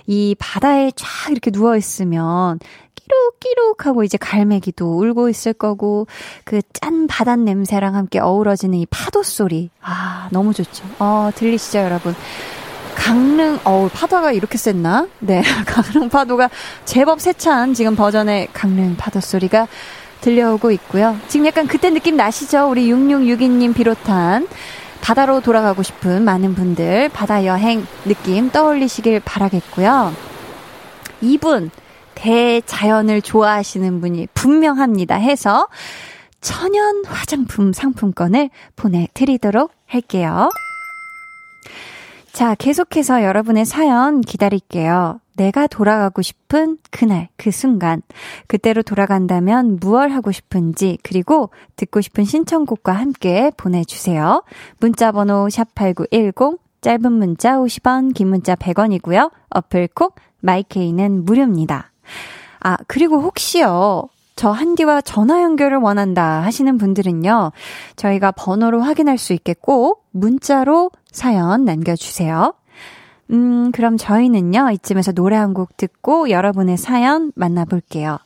[0.08, 2.60] 이 바다에 쫙 이렇게 누워있으면
[3.08, 6.08] 끼룩끼룩 하고 이제 갈매기도 울고 있을 거고
[6.44, 9.70] 그 짠 바닷 냄새랑 함께 어우러지는 이 파도 소리.
[9.82, 10.84] 아, 너무 좋죠.
[11.00, 12.16] 어, 들리시죠, 여러분?
[12.96, 15.08] 강릉, 어우, 파도가 이렇게 셌나?
[15.20, 16.50] 네, 강릉 파도가
[16.86, 19.68] 제법 세찬 지금 버전의 강릉 파도 소리가
[20.22, 21.18] 들려오고 있고요.
[21.28, 22.70] 지금 약간 그때 느낌 나시죠?
[22.70, 24.48] 우리 6662님 비롯한
[25.02, 30.14] 바다로 돌아가고 싶은 많은 분들 바다 여행 느낌 떠올리시길 바라겠고요.
[31.22, 31.70] 이분
[32.16, 35.68] 대자연을 좋아하시는 분이 분명합니다 해서
[36.42, 40.50] 천연 화장품 상품권을 보내드리도록 할게요.
[42.32, 45.22] 자, 계속해서 여러분의 사연 기다릴게요.
[45.38, 48.02] 내가 돌아가고 싶은 그날, 그 순간,
[48.48, 54.44] 그때로 돌아간다면 무얼 하고 싶은지, 그리고 듣고 싶은 신청곡과 함께 보내주세요.
[54.80, 59.32] 문자번호 샵8910, 짧은 문자 50원, 긴 문자 100원이고요.
[59.50, 61.92] 어플 콕 마이케이는 무료입니다.
[62.60, 64.10] 아, 그리고 혹시요.
[64.36, 67.52] 저 한디와 전화 연결을 원한다 하시는 분들은요.
[67.96, 72.54] 저희가 번호로 확인할 수 있게 꼭 문자로 사연 남겨주세요.
[73.32, 74.72] 음, 그럼 저희는요.
[74.72, 78.18] 이쯤에서 노래 한 곡 듣고 여러분의 사연 만나볼게요.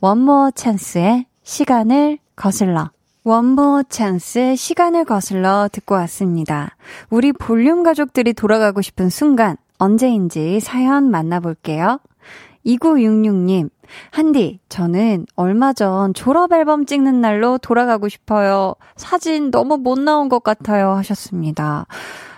[0.00, 2.90] 원모 찬스의 시간을 거슬러.
[3.24, 6.76] 원모 찬스의 시간을 거슬러 듣고 왔습니다.
[7.10, 12.00] 우리 볼륨 가족들이 돌아가고 싶은 순간 언제인지 사연 만나볼게요.
[12.66, 13.70] 2966님,
[14.10, 18.74] 한디, 저는 얼마 전 졸업 앨범 찍는 날로 돌아가고 싶어요.
[18.96, 20.92] 사진 너무 못 나온 것 같아요.
[20.92, 21.86] 하셨습니다.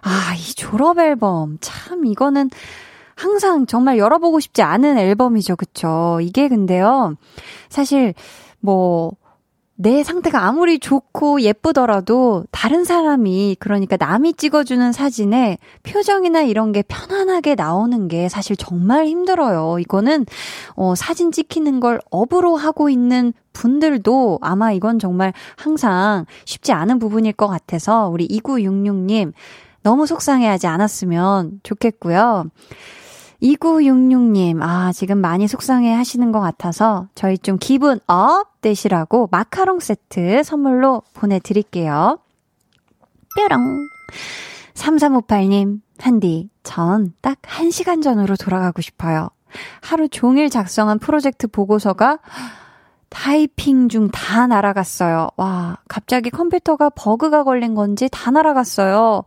[0.03, 1.59] 아, 이 졸업 앨범.
[1.61, 2.51] 참, 이거는
[3.15, 5.57] 항상 정말 열어보고 싶지 않은 앨범이죠.
[5.57, 6.19] 그쵸?
[6.21, 7.15] 이게 근데요,
[7.69, 8.15] 사실,
[8.61, 9.13] 뭐,
[9.77, 17.57] 내 상태가 아무리 좋고 예쁘더라도 다른 사람이 그러니까 남이 찍어주는 사진에 표정이나 이런 게 편안하게
[17.57, 19.79] 나오는 게 사실 정말 힘들어요.
[19.81, 20.27] 이거는
[20.77, 27.33] 어 사진 찍히는 걸 업으로 하고 있는 분들도 아마 이건 정말 항상 쉽지 않은 부분일
[27.33, 29.33] 것 같아서 우리 2966님
[29.83, 32.47] 너무 속상해하지 않았으면 좋겠고요.
[33.42, 40.42] 2966님, 아, 지금 많이 속상해 하시는 것 같아서 저희 좀 기분 up 되시라고 마카롱 세트
[40.44, 42.18] 선물로 보내드릴게요.
[43.37, 43.79] 뾰롱.
[44.75, 49.29] 3358님, 한디, 전 딱 1시간 전으로 돌아가고 싶어요.
[49.83, 52.18] 하루 종일 작성한 프로젝트 보고서가
[53.09, 55.29] 타이핑 중 다 날아갔어요.
[55.37, 59.23] 와, 갑자기 컴퓨터가 버그가 걸린 건지 다 날아갔어요.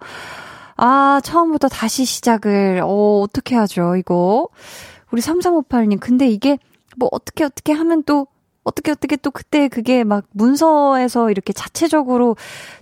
[0.77, 4.47] 아, 처음부터 다시 시작을, 어, 어떻게 하죠, 이거?
[5.11, 6.59] 우리 3358님, 근데 이게,
[6.95, 8.27] 뭐, 어떻게, 어떻게 하면 또,
[8.63, 12.35] 어떻게, 어떻게 또 그때 그게 막 문서에서 이렇게 자체적으로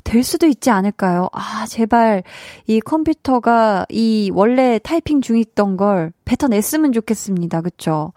[0.04, 1.30] 될 수도 있지 않을까요?
[1.32, 2.24] 아, 제발,
[2.66, 7.62] 이 컴퓨터가 이 원래 타이핑 중있던 걸 뱉어냈으면 좋겠습니다.
[7.62, 8.14] 그쵸?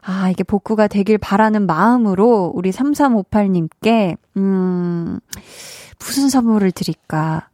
[0.00, 5.18] 아, 이게 복구가 되길 바라는 마음으로 우리 3358님께, 음,
[5.98, 7.48] 무슨 선물을 드릴까?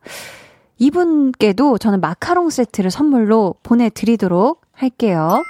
[0.78, 5.42] 이분께도 저는 마카롱 세트를 선물로 보내드리도록 할게요.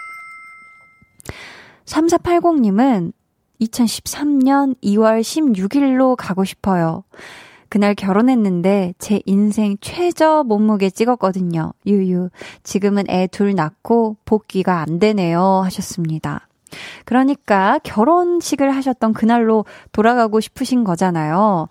[1.87, 3.13] 3480님은
[3.61, 7.05] 2013년 2월 16일로 가고 싶어요.
[7.69, 11.73] 그날 결혼했는데 제 인생 최저 몸무게 찍었거든요.
[11.87, 12.29] 유유.
[12.63, 15.63] 지금은 애 둘 낳고 복귀가 안 되네요.
[15.65, 16.47] 하셨습니다.
[17.05, 21.69] 그러니까 결혼식을 하셨던 그날로 돌아가고 싶으신 거잖아요.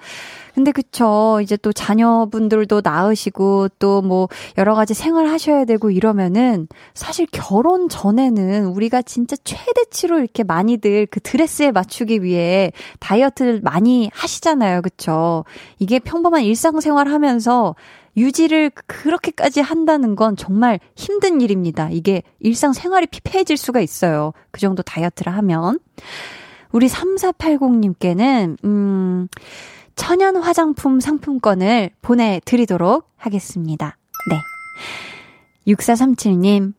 [0.54, 1.40] 근데 그쵸.
[1.42, 8.66] 이제 또 자녀분들도 낳으시고 또 뭐 여러 가지 생활 하셔야 되고 이러면은 사실 결혼 전에는
[8.66, 14.82] 우리가 진짜 최대치로 이렇게 많이들 그 드레스에 맞추기 위해 다이어트를 많이 하시잖아요.
[14.82, 15.46] 그쵸.
[15.80, 17.76] 이게 평범한 일상생활 하면서
[18.16, 21.90] 유지를 그렇게까지 한다는 건 정말 힘든 일입니다.
[21.90, 24.34] 이게 일상생활이 피폐해질 수가 있어요.
[24.52, 25.80] 그 정도 다이어트를 하면.
[26.72, 29.28] 우리 3480님께는, 음,
[29.96, 33.98] 천연 화장품 상품권을 보내드리도록 하겠습니다.
[34.30, 35.72] 네.
[35.72, 36.74] 6437님,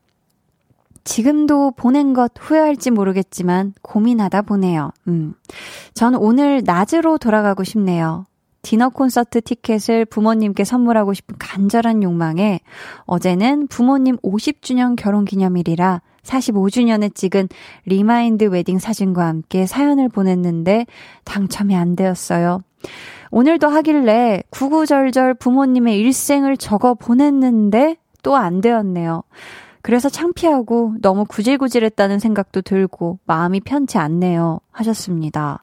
[1.04, 4.90] 지금도 보낸 것 후회할지 모르겠지만 고민하다 보네요.
[5.06, 5.34] 음.
[5.92, 8.26] 전 오늘 낮으로 돌아가고 싶네요.
[8.64, 12.60] 디너 콘서트 티켓을 부모님께 선물하고 싶은 간절한 욕망에
[13.04, 17.50] 어제는 부모님 50주년 결혼 기념일이라 45주년에 찍은
[17.84, 20.86] remind wedding 사진과 함께 사연을 보냈는데
[21.24, 22.62] 당첨이 안 되었어요.
[23.30, 29.22] 오늘도 하길래 구구절절 부모님의 일생을 적어 보냈는데 또 안 되었네요.
[29.84, 34.60] 그래서 창피하고 너무 구질구질했다는 생각도 들고 마음이 편치 않네요.
[34.72, 35.62] 하셨습니다.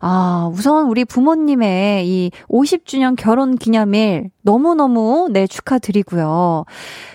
[0.00, 6.64] 아, 우선 우리 부모님의 이 50주년 결혼 기념일 너무너무 네, 축하드리고요.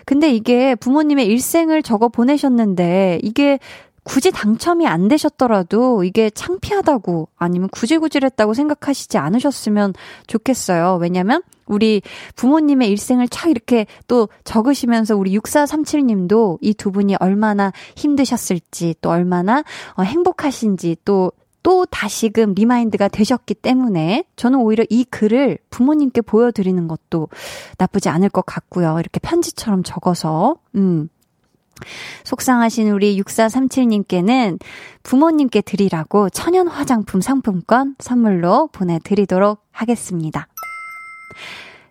[0.06, 3.60] 근데 이게 부모님의 일생을 적어 보내셨는데 이게
[4.06, 9.94] 굳이 당첨이 안 되셨더라도 이게 창피하다고 아니면 구질구질했다고 생각하시지 않으셨으면
[10.28, 11.00] 좋겠어요.
[11.02, 12.04] 왜냐면 우리
[12.36, 19.64] 부모님의 일생을 촥 이렇게 또 적으시면서 우리 6437님도 이 두 분이 얼마나 힘드셨을지 또 얼마나
[19.96, 27.30] 어, 행복하신지 또또 다시금 remind가 되셨기 때문에 저는 오히려 이 글을 부모님께 보여드리는 것도
[27.80, 29.00] 나쁘지 않을 것 같고요.
[29.00, 31.10] 이렇게 편지처럼 적어서, 음,
[32.24, 34.60] 속상하신 우리 6437님께는
[35.04, 40.48] 부모님께 드리라고 천연 화장품 상품권 선물로 보내드리도록 하겠습니다.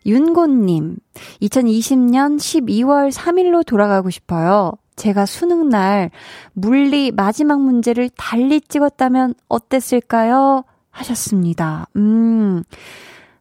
[0.06, 0.96] 윤곤님,
[1.42, 4.72] 2020년 12월 3일로 돌아가고 싶어요.
[4.96, 6.10] 제가 수능날
[6.52, 10.64] 물리 마지막 문제를 달리 찍었다면 어땠을까요?
[10.90, 11.88] 하셨습니다.
[11.96, 12.62] 음,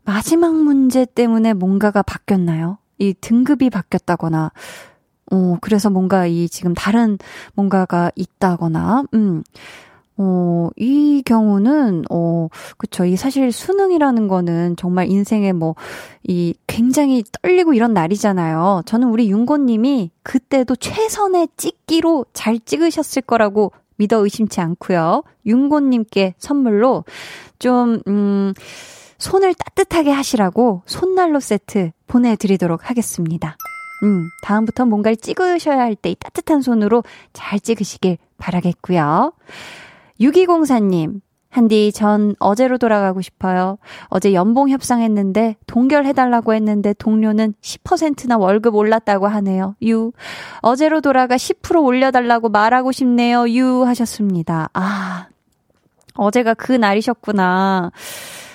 [0.04, 2.78] 마지막 문제 때문에 뭔가가 바뀌었나요?
[2.98, 4.52] 이 등급이 바뀌었다거나,
[5.34, 7.18] 어, 그래서 뭔가 이 지금 다른
[7.56, 9.44] 뭔가가 있다거나, 음,
[10.16, 13.04] 어, 이 경우는, 어, 그쵸.
[13.04, 15.74] 이 사실 수능이라는 거는 정말 인생에 뭐,
[16.24, 18.84] 이 굉장히 떨리고 이런 날이잖아요.
[18.86, 25.24] 저는 우리 윤고님이 그때도 최선의 찍기로 잘 찍으셨을 거라고 믿어 의심치 않고요.
[25.48, 27.06] 윤고님께 선물로
[27.58, 28.54] 좀, 음,
[29.18, 33.58] 손을 따뜻하게 하시라고 손난로 세트 보내드리도록 하겠습니다.
[34.04, 39.34] 음, 다음부터 뭔가를 찍으셔야 할 때 이 따뜻한 손으로 잘 찍으시길 바라겠고요.
[40.20, 43.78] 6204님, 한디, 전 어제로 돌아가고 싶어요.
[44.08, 49.76] 어제 연봉 협상했는데, 동결해달라고 했는데, 동료는 10%나 월급 올랐다고 하네요.
[49.84, 50.12] 유.
[50.62, 53.47] 어제로 돌아가 10% 올려달라고 말하고 싶네요.
[53.49, 53.84] 유.
[53.86, 54.70] 하셨습니다.
[54.74, 55.28] 아,
[56.16, 57.91] 어제가 그 날이셨구나.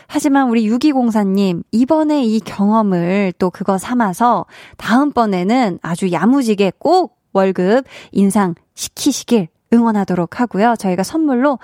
[0.08, 4.46] 하지만 우리 6204님, 이번에 이 경험을 또 그거 삼아서
[4.78, 10.76] 다음번에는 아주 야무지게 꼭 월급 인상 시키시길 응원하도록 하고요.
[10.78, 11.58] 저희가 선물로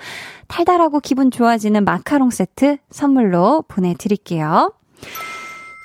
[0.47, 4.71] 달달하고 기분 좋아지는 마카롱 세트 선물로 보내드릴게요.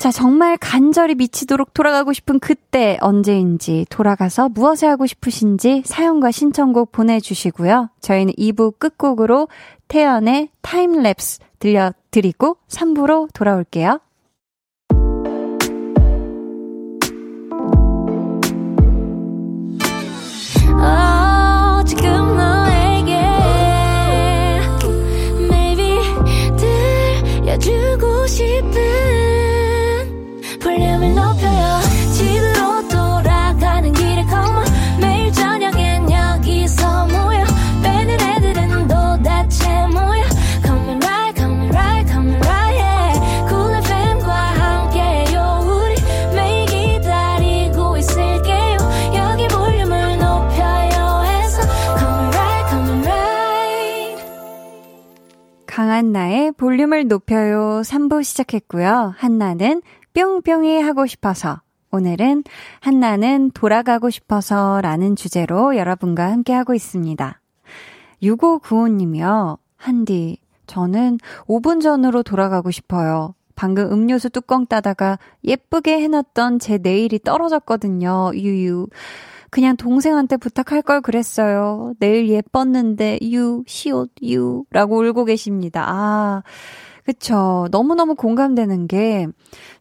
[0.00, 7.90] 자, 정말 간절히 미치도록 돌아가고 싶은 그때 언제인지 돌아가서 무엇을 하고 싶으신지 사연과 신청곡 보내주시고요.
[8.00, 9.48] 저희는 2부 끝곡으로
[9.88, 14.00] 태연의 타임랩스 들려드리고 3부로 돌아올게요.
[56.00, 59.12] 한나의 볼륨을 높여요 3부 시작했고요.
[59.18, 59.82] 한나는
[60.14, 62.44] 뿅뿅이 하고 싶어서 오늘은
[62.80, 67.38] 한나는 돌아가고 싶어서 라는 주제로 여러분과 함께 하고 있습니다.
[68.22, 69.58] 6595님이요.
[69.76, 73.34] 한디, 저는 5분 전으로 돌아가고 싶어요.
[73.54, 78.30] 방금 음료수 뚜껑 따다가 예쁘게 해놨던 제 네일이 떨어졌거든요.
[78.32, 78.86] 유유.
[79.50, 81.92] 그냥 동생한테 부탁할 걸 그랬어요.
[81.98, 84.64] 내일 예뻤는데, 유, 시옷, 유.
[84.70, 85.84] 라고 울고 계십니다.
[85.88, 86.42] 아,
[87.04, 87.66] 그쵸.
[87.72, 89.26] 너무너무 공감되는 게,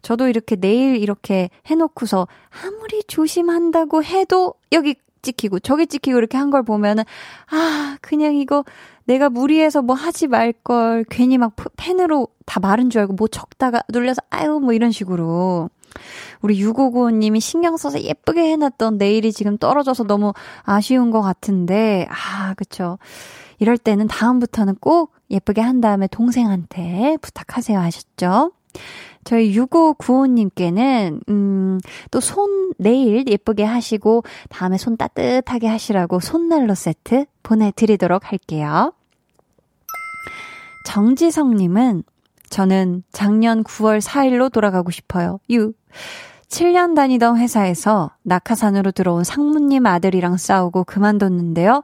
[0.02, 2.28] 저도 이렇게 내일 이렇게 해놓고서
[2.66, 7.04] 아무리 조심한다고 해도 여기 찍히고 저기 찍히고 이렇게 한 걸 보면은,
[7.52, 8.64] 아, 그냥 이거
[9.06, 14.22] 내가 무리해서 뭐 하지 말걸 괜히 막 펜으로 다 마른 줄 알고 뭐 적다가 눌려서
[14.30, 15.70] 아유, 뭐 이런 식으로.
[16.42, 20.34] 우리 6595님이 신경 써서 예쁘게 해놨던 네일이 지금 떨어져서 너무
[20.64, 22.98] 아쉬운 것 같은데, 아, 그쵸.
[23.60, 28.52] 이럴 때는 다음부터는 꼭 예쁘게 한 다음에 동생한테 부탁하세요 하셨죠?
[29.26, 31.80] 저희 6595님께는, 음,
[32.10, 38.94] 또 손, 네일 예쁘게 하시고, 다음에 손 따뜻하게 하시라고 손난로 세트 보내드리도록 할게요.
[40.86, 42.04] 정지성님은,
[42.50, 45.40] 저는 작년 9월 4일로 돌아가고 싶어요.
[45.52, 45.74] 유.
[46.48, 51.84] 7년 다니던 회사에서 낙하산으로 들어온 상무님 아들이랑 싸우고 그만뒀는데요.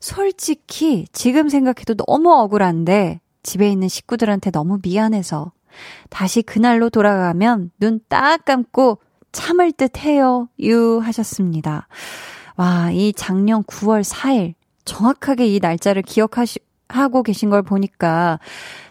[0.00, 5.52] 솔직히 지금 생각해도 너무 억울한데 집에 있는 식구들한테 너무 미안해서
[6.08, 8.98] 다시 그날로 돌아가면 눈 딱 감고
[9.32, 10.48] 참을 듯 해요.
[10.60, 11.86] 유 하셨습니다.
[12.56, 18.40] 와, 이 작년 9월 4일 정확하게 이 날짜를 기억하시 하고 계신 걸 보니까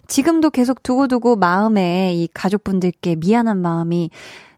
[0.10, 4.10] 지금도 계속 두고두고 마음에 이 가족분들께 미안한 마음이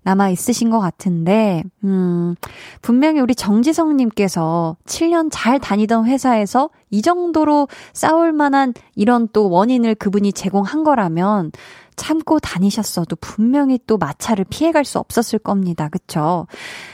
[0.03, 2.33] 남아 있으신 것 같은데, 음,
[2.81, 10.33] 분명히 우리 정지성님께서 7년 잘 다니던 회사에서 이 정도로 싸울 만한 이런 또 원인을 그분이
[10.33, 11.51] 제공한 거라면
[11.95, 15.87] 참고 다니셨어도 분명히 또 마찰을 피해갈 수 없었을 겁니다.
[15.89, 16.47] 그쵸?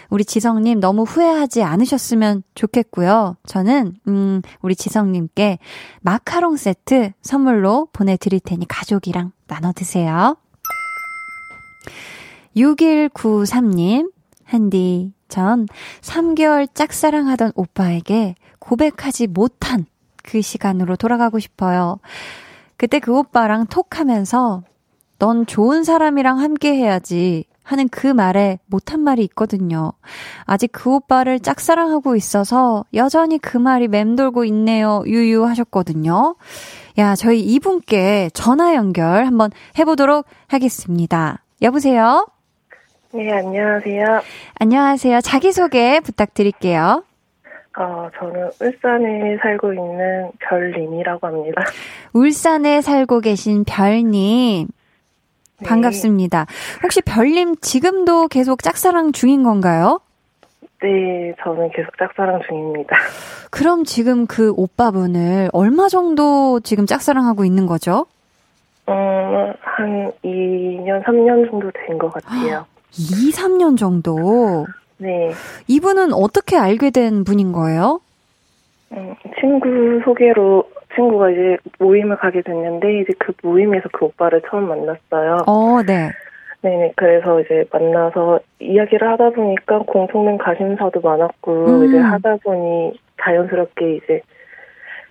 [0.10, 3.38] 우리 지성님 너무 후회하지 않으셨으면 좋겠고요.
[3.46, 5.60] 저는, 음, 우리 지성님께
[6.02, 10.38] 마카롱 세트 선물로 보내드릴 테니 가족이랑 나눠 드세요.
[12.56, 14.12] 6193님,
[14.44, 15.68] 한디, 전
[16.02, 19.86] 3개월 짝사랑하던 오빠에게 고백하지 못한
[20.24, 22.00] 그 시간으로 돌아가고 싶어요.
[22.78, 24.64] 그때 그 오빠랑 톡 하면서
[25.20, 29.92] 넌 좋은 사람이랑 함께 해야지 하는 그 말에 못한 말이 있거든요.
[30.46, 35.04] 아직 그 오빠를 짝사랑하고 있어서 여전히 그 말이 맴돌고 있네요.
[35.06, 36.36] 유유 하셨거든요.
[36.98, 41.44] 야, 저희 이분께 전화 연결 한번 해보도록 하겠습니다.
[41.62, 42.26] 여보세요?
[43.14, 44.22] 네, 안녕하세요.
[44.60, 45.20] 안녕하세요.
[45.20, 47.04] 자기소개 부탁드릴게요.
[47.78, 51.64] 어, 저는 울산에 살고 있는 별님이라고 합니다.
[52.14, 54.68] 울산에 살고 계신 별님.
[55.60, 55.68] 네.
[55.68, 56.46] 반갑습니다.
[56.84, 60.00] 혹시 별님 지금도 계속 짝사랑 중인 건가요?
[60.84, 62.96] 네, 저는 계속 짝사랑 중입니다.
[63.50, 68.06] 그럼 지금 그 오빠분을 얼마 정도 지금 짝사랑하고 있는 거죠?
[68.88, 68.94] 음,
[69.62, 72.66] 한 2년, 3년 정도 된 것 같아요.
[72.94, 74.68] 2, 3년 정도.
[74.98, 75.32] 네.
[75.68, 78.00] 이분은 어떻게 알게 된 분인 거예요?
[78.92, 79.68] 음, 친구
[80.06, 85.38] 소개로 친구가 이제 모임을 가게 됐는데 이제 그 모임에서 그 오빠를 처음 만났어요.
[85.48, 86.10] 어, 네.
[86.62, 86.94] 네네.
[86.96, 91.86] 그래서 이제 만나서 이야기를 하다 보니까 공통된 관심사도 많았고 음.
[91.86, 94.22] 이제 하다 보니 자연스럽게 이제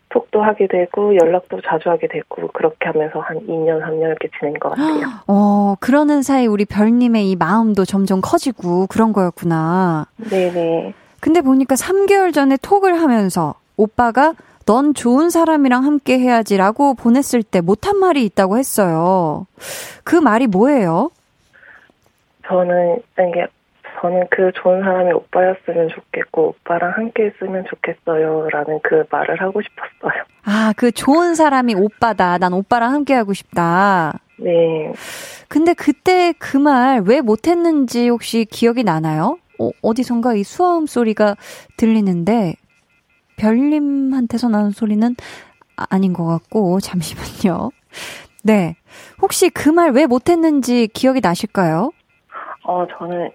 [0.08, 4.70] 톡도 하게 되고 연락도 자주 하게 되고 그렇게 하면서 한 2년, 3년 이렇게 지낸 것
[4.70, 5.06] 같아요.
[5.28, 10.06] 어, 그러는 사이 우리 별님의 이 마음도 점점 커지고 그런 거였구나.
[10.30, 10.94] 네네.
[11.20, 14.34] 근데 보니까 3개월 전에 톡을 하면서 오빠가
[14.66, 19.46] 넌 좋은 사람이랑 함께 해야지라고 보냈을 때 못한 말이 있다고 했어요.
[20.04, 21.10] 그 말이 뭐예요?
[22.48, 23.46] 저는 이게
[24.00, 30.22] 저는 그 좋은 사람이 오빠였으면 좋겠고 오빠랑 함께 했으면 좋겠어요라는 그 말을 하고 싶었어요.
[30.44, 32.38] 아, 그 좋은 사람이 오빠다.
[32.38, 34.18] 난 오빠랑 함께 하고 싶다.
[34.38, 34.92] 네.
[35.48, 39.38] 근데 그때 그 말 왜 못했는지 혹시 기억이 나나요?
[39.58, 41.36] 어, 어디선가 이 수화음 소리가
[41.78, 42.56] 들리는데
[43.36, 45.14] 별님한테서 나는 소리는
[45.76, 47.70] 아- 아닌 것 같고 잠시만요.
[48.44, 48.76] 네,
[49.20, 51.90] 혹시 그 말 왜 못했는지 기억이 나실까요?
[52.64, 53.30] 어 저는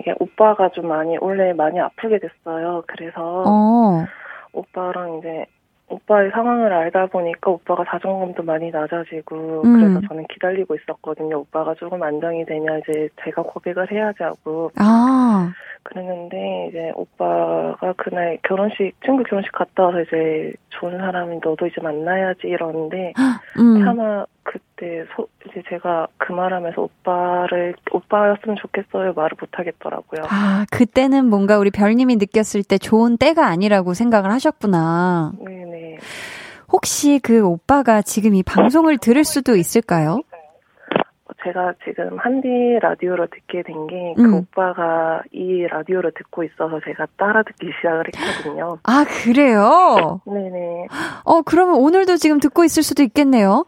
[0.00, 2.82] 이게 오빠가 좀 많이 원래 많이 아프게 됐어요.
[2.86, 4.04] 그래서 어,
[4.52, 5.46] 오빠랑 이제
[5.94, 9.76] 오빠의 상황을 알다 보니까 오빠가 자존감도 많이 낮아지고 음.
[9.76, 11.40] 그래서 저는 기다리고 있었거든요.
[11.40, 15.52] 오빠가 조금 안정이 되냐 이제 제가 고백을 해야지 하고 아,
[15.84, 22.46] 그랬는데 이제 오빠가 그날 결혼식 친구 결혼식 갔다 와서 이제 좋은 사람이 너도 이제 만나야지
[22.48, 23.12] 이러는데
[23.58, 30.22] 음, 차마 그때 소, 이제 제가 그 말하면서 오빠를 오빠였으면 좋겠어요 말을 못 하겠더라고요.
[30.28, 35.32] 아, 그때는 뭔가 우리 별님이 느꼈을 때 좋은 때가 아니라고 생각을 하셨구나.
[35.40, 35.63] 네
[35.94, 36.06] 네.
[36.68, 40.20] 혹시 그 오빠가 지금 이 방송을 들을 수도 있을까요?
[41.44, 42.48] 제가 지금 한디
[42.80, 44.34] 라디오를 듣게 된 게그 음.
[44.34, 48.78] 오빠가 이 라디오를 듣고 있어서 제가 따라 듣기 시작을 했거든요.
[48.84, 50.20] 아, 그래요?
[50.24, 50.86] 네네.
[51.24, 53.66] 어, 그러면 오늘도 지금 듣고 있을 수도 있겠네요?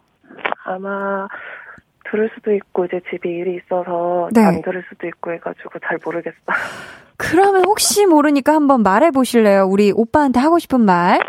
[0.65, 1.29] 아마
[2.11, 4.43] 들을 수도 있고 이제 집에 일이 있어서 네.
[4.43, 6.37] 안 들을 수도 있고 해가지고 잘 모르겠어요.
[7.19, 9.67] 그러면 혹시 모르니까 한번 말해 보실래요?
[9.67, 11.21] 우리 오빠한테 하고 싶은 말?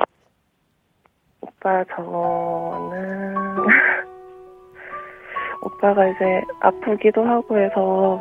[1.68, 3.36] 오빠 저는
[5.62, 8.20] 오빠가 이제 아프기도 하고 해서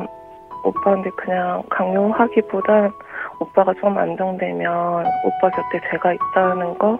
[0.64, 2.90] 오빠한테 그냥 강요하기보단
[3.38, 6.98] 오빠가 좀 안정되면 오빠 곁에 제가 있다는 거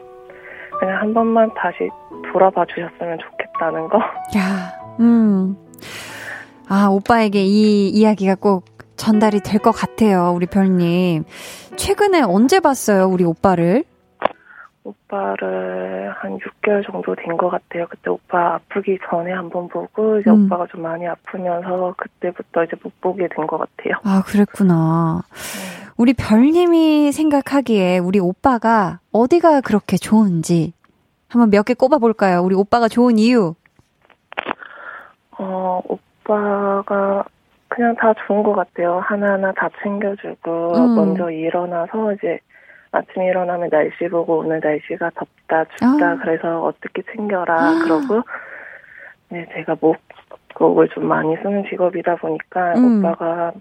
[0.79, 1.89] 그냥 한 번만 다시
[2.33, 3.99] 돌아봐 주셨으면 좋겠다는 거.
[3.99, 5.57] 야, 음.
[6.69, 8.65] 아, 오빠에게 이 이야기가 꼭
[8.97, 11.25] 전달이 될 것 같아요, 우리 별님.
[11.77, 13.85] 최근에 언제 봤어요, 우리 오빠를?
[14.87, 17.87] 오빠를 한 6개월 정도 된 것 같아요.
[17.91, 20.47] 그때 오빠 아프기 전에 한번 보고 이제 음.
[20.47, 23.95] 오빠가 좀 많이 아프면서 그때부터 이제 못 보게 된 것 같아요.
[24.05, 25.23] 아, 그랬구나.
[25.97, 30.73] 우리 별님이 생각하기에 우리 오빠가 어디가 그렇게 좋은지
[31.29, 32.41] 한번 몇 개 꼽아볼까요?
[32.43, 33.55] 우리 오빠가 좋은 이유.
[35.39, 37.25] 어, 오빠가
[37.69, 39.01] 그냥 다 좋은 것 같아요.
[39.01, 40.95] 하나하나 다 챙겨주고, 음.
[40.97, 42.39] 먼저 일어나서 이제
[42.97, 46.17] 아침에 일어나면 날씨 보고 오늘 날씨가 덥다, 춥다, 아.
[46.23, 48.23] 그래서 어떻게 챙겨라, 그러고,
[49.29, 49.97] 네, 제가 목
[50.55, 53.05] 곡을 좀 많이 쓰는 직업이다 보니까 음.
[53.05, 53.53] 오빠가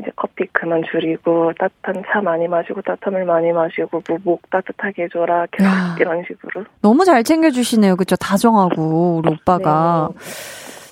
[0.00, 5.04] 이제 커피 그만 줄이고 따뜻한 차 많이 마시고 따뜻한 물 많이 마시고 뭐 목 따뜻하게
[5.04, 5.96] 해줘라 계속 야.
[5.98, 7.96] 이런 식으로 너무 잘 챙겨주시네요.
[7.96, 8.16] 그쵸?
[8.16, 10.08] 다정하고, 우리 오빠가.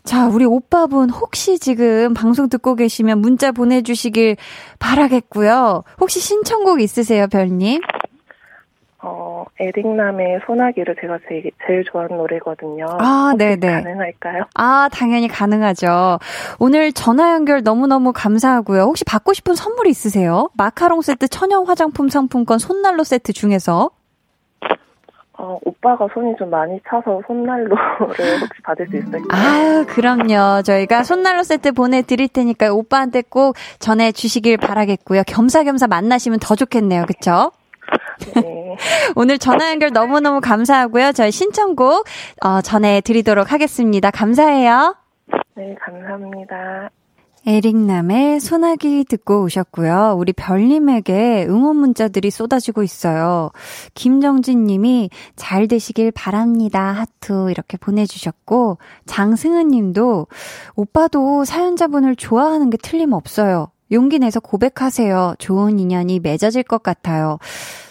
[0.04, 4.36] 자, 우리 오빠분 혹시 지금 방송 듣고 계시면 문자 보내주시길
[4.78, 5.84] 바라겠고요.
[6.00, 7.80] 혹시 신청곡 있으세요, 별님?
[9.04, 12.86] 어, 에릭남의 소나기를 제가 제일, 제일 좋아하는 노래거든요.
[13.00, 13.82] 아, 네네.
[13.82, 14.44] 가능할까요?
[14.54, 16.18] 아, 당연히 가능하죠.
[16.58, 18.82] 오늘 전화 연결 너무너무 감사하고요.
[18.82, 20.50] 혹시 받고 싶은 선물 있으세요?
[20.54, 23.90] 마카롱 세트 천연 화장품 상품권 손난로 세트 중에서.
[25.42, 27.76] 어, 오빠가 손이 좀 많이 차서 손난로를
[28.40, 29.24] 혹시 받을 수 있을까요?
[29.32, 30.62] 아, 그럼요.
[30.62, 35.24] 저희가 손난로 세트 보내드릴 테니까 오빠한테 꼭 전해주시길 바라겠고요.
[35.26, 37.06] 겸사겸사 만나시면 더 좋겠네요.
[37.06, 37.50] 그쵸?
[38.36, 38.76] 네.
[39.16, 41.10] 오늘 전화 연결 너무너무 감사하고요.
[41.10, 42.04] 저희 신청곡
[42.44, 44.12] 어, 전해드리도록 하겠습니다.
[44.12, 44.94] 감사해요.
[45.56, 46.88] 네, 감사합니다.
[47.46, 50.14] 에릭남의 소나기 듣고 오셨고요.
[50.16, 53.50] 우리 별님에게 응원 문자들이 쏟아지고 있어요.
[53.94, 56.92] 김정진 님이 잘 되시길 바랍니다.
[56.92, 60.28] 하트 이렇게 보내주셨고, 장승은 님도
[60.76, 63.68] 오빠도 사연자분을 좋아하는 게 틀림없어요.
[63.90, 65.34] 용기 내서 고백하세요.
[65.38, 67.38] 좋은 인연이 맺어질 것 같아요.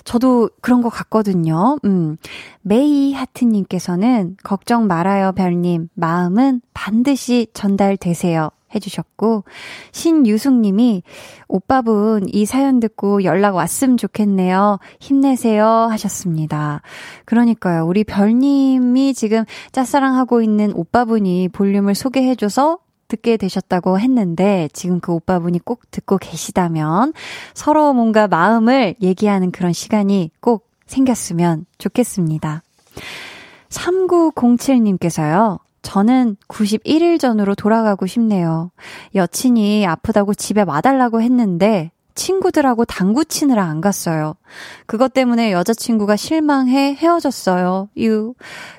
[0.03, 1.77] 저도 그런 것 같거든요.
[1.85, 2.17] 음.
[2.61, 5.89] 메이 하트님께서는 걱정 말아요, 별님.
[5.93, 8.49] 마음은 반드시 전달되세요.
[8.73, 9.43] 해주셨고,
[9.91, 11.03] 신유숙님이,
[11.47, 14.79] 오빠분 이 사연 듣고 연락 왔으면 좋겠네요.
[14.99, 15.65] 힘내세요.
[15.65, 16.81] 하셨습니다.
[17.25, 17.85] 그러니까요.
[17.85, 22.79] 우리 별님이 지금 짝사랑하고 있는 오빠분이 볼륨을 소개해줘서
[23.11, 27.13] 듣게 되셨다고 했는데 지금 그 오빠분이 꼭 듣고 계시다면
[27.53, 32.63] 서로 뭔가 마음을 얘기하는 그런 시간이 꼭 생겼으면 좋겠습니다.
[33.69, 35.59] 3907님께서요.
[35.81, 38.71] 저는 91일 전으로 돌아가고 싶네요.
[39.15, 44.35] 여친이 아프다고 집에 와달라고 했는데 친구들하고 당구 치느라 안 갔어요.
[44.85, 47.89] 그것 때문에 여자친구가 실망해 헤어졌어요.
[47.97, 48.33] 유.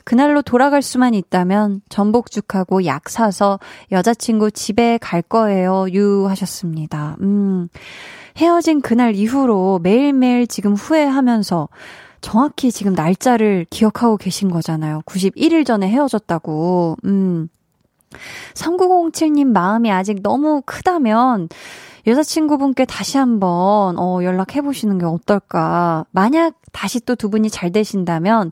[0.04, 3.58] 그날로 돌아갈 수만 있다면 전복죽하고 약 사서
[3.90, 5.86] 여자친구 집에 갈 거예요.
[5.92, 7.16] 유 하셨습니다.
[7.20, 7.68] 음.
[8.36, 11.68] 헤어진 그날 이후로 매일매일 지금 후회하면서
[12.22, 15.02] 정확히 지금 날짜를 기억하고 계신 거잖아요.
[15.04, 16.96] 91일 전에 헤어졌다고.
[17.04, 17.48] 음.
[18.54, 21.48] 3907님 마음이 아직 너무 크다면
[22.06, 26.04] 여자친구분께 다시 한번 어, 연락해보시는 게 어떨까.
[26.10, 28.50] 만약 다시 또 두 분이 잘 되신다면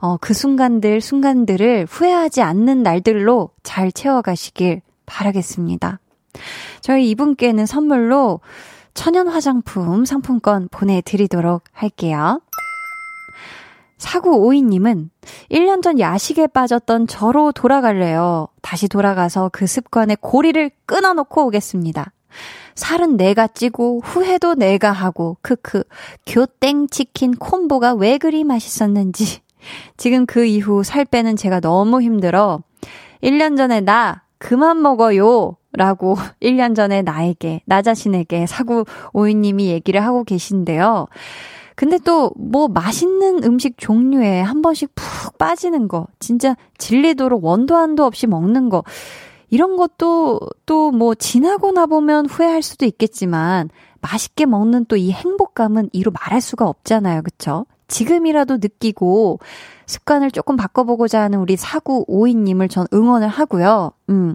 [0.00, 5.98] 어, 그 순간들, 순간들을 후회하지 않는 날들로 잘 채워가시길 바라겠습니다.
[6.80, 8.40] 저희 이분께는 선물로
[8.94, 12.40] 천연 화장품 상품권 보내드리도록 할게요.
[14.00, 15.10] 사구오이님은
[15.50, 18.48] 1년 전 야식에 빠졌던 저로 돌아갈래요.
[18.62, 22.10] 다시 돌아가서 그 습관의 고리를 끊어놓고 오겠습니다.
[22.74, 25.84] 살은 내가 찌고 후회도 내가 하고 크크
[26.26, 29.40] 교땡 치킨 콤보가 왜 그리 맛있었는지
[29.98, 32.62] 지금 그 이후 살 빼는 제가 너무 힘들어
[33.22, 40.24] 1년 전에 나 그만 먹어요 라고 1년 전에 나에게 나 자신에게 사구 오이님이 얘기를 하고
[40.24, 41.06] 계신데요.
[41.80, 48.04] 근데 또 뭐 맛있는 음식 종류에 한 번씩 푹 빠지는 거 진짜 질리도록 원도 한도
[48.04, 48.84] 없이 먹는 거
[49.48, 53.70] 이런 것도 또 뭐 지나고 나보면 후회할 수도 있겠지만
[54.02, 57.22] 맛있게 먹는 또 이 행복감은 이루 말할 수가 없잖아요.
[57.22, 57.64] 그쵸?
[57.88, 59.38] 지금이라도 느끼고
[59.86, 63.92] 습관을 조금 바꿔보고자 하는 우리 사구 오이님을 전 응원을 하고요.
[64.10, 64.34] 음,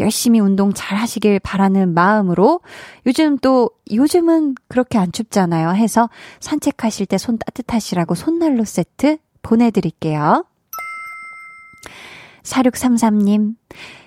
[0.00, 2.60] 열심히 운동 잘 하시길 바라는 마음으로
[3.06, 5.70] 요즘 또, 요즘은 그렇게 안 춥잖아요.
[5.70, 6.08] 해서
[6.40, 10.44] 산책하실 때 손 따뜻하시라고 손난로 세트 보내드릴게요.
[12.42, 13.54] 4633님,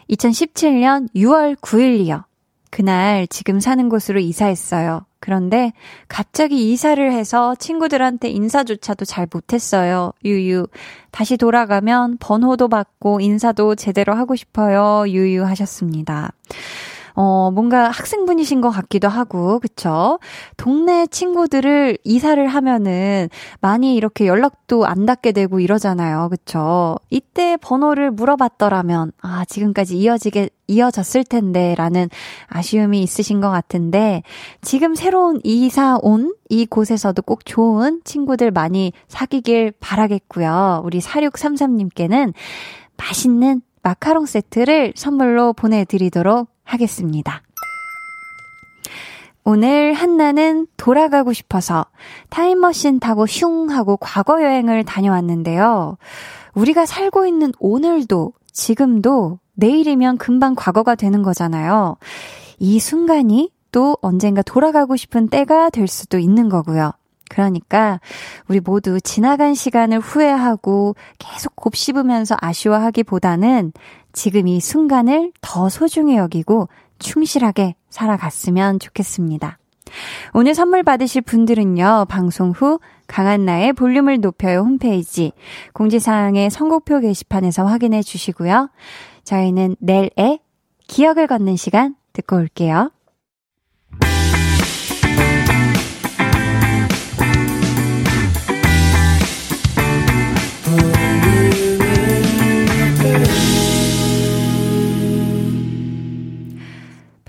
[0.10, 2.24] 2017년 6월 9일이요.
[2.70, 5.06] 그날 지금 사는 곳으로 이사했어요.
[5.28, 5.74] 그런데
[6.08, 10.14] 갑자기 이사를 해서 친구들한테 인사조차도 잘 못했어요.
[10.24, 10.68] 유유.
[11.12, 15.04] 다시 돌아가면 번호도 받고 인사도 제대로 하고 싶어요.
[15.06, 16.32] 유유 하셨습니다.
[17.20, 20.20] 어, 뭔가 학생분이신 것 같기도 하고, 그쵸?
[20.55, 23.28] 동네 친구들을 이사를 하면은
[23.59, 26.30] 많이 이렇게 연락도 안 닿게 되고 이러잖아요.
[26.30, 26.95] 그쵸?
[27.09, 32.07] 이때 번호를 물어봤더라면, 아, 지금까지 이어지게, 이어졌을 텐데, 라는
[32.49, 34.22] 아쉬움이 있으신 것 같은데,
[34.61, 40.84] 지금 새로운 이사 온 이곳에서도 꼭 좋은 친구들 많이 사귀길 바라겠고요.
[40.86, 42.32] 우리 4633님께는
[42.95, 47.41] 맛있는 마카롱 세트를 선물로 보내드리도록 하겠습니다.
[49.43, 51.86] 오늘 한나는 돌아가고 싶어서
[52.30, 55.97] 타임머신 타고 슝 하고 과거 여행을 다녀왔는데요.
[56.53, 61.95] 우리가 살고 있는 오늘도 지금도 내일이면 금방 과거가 되는 거잖아요.
[62.59, 66.91] 이 순간이 또 언젠가 돌아가고 싶은 때가 될 수도 있는 거고요.
[67.30, 68.00] 그러니까
[68.48, 73.74] 우리 모두 지나간 시간을 후회하고 계속 곱씹으면서 아쉬워하기보다는
[74.14, 76.70] 지금 이 순간을 더 소중히 여기고
[77.00, 79.60] 충실하게 살아갔으면 좋겠습니다.
[80.34, 85.32] 오늘 선물 받으실 분들은요, 방송 후 강한나의 볼륨을 높여요 홈페이지
[85.74, 88.70] 공지사항의 선곡표 게시판에서 확인해 주시고요.
[89.24, 90.39] 저희는 넬의
[90.88, 92.92] 기억을 걷는 시간 듣고 올게요.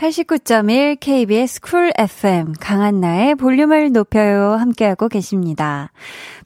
[0.08, 5.92] 89.1 KBS Cool FM 강한나의 볼륨을 높여요 함께하고 계십니다.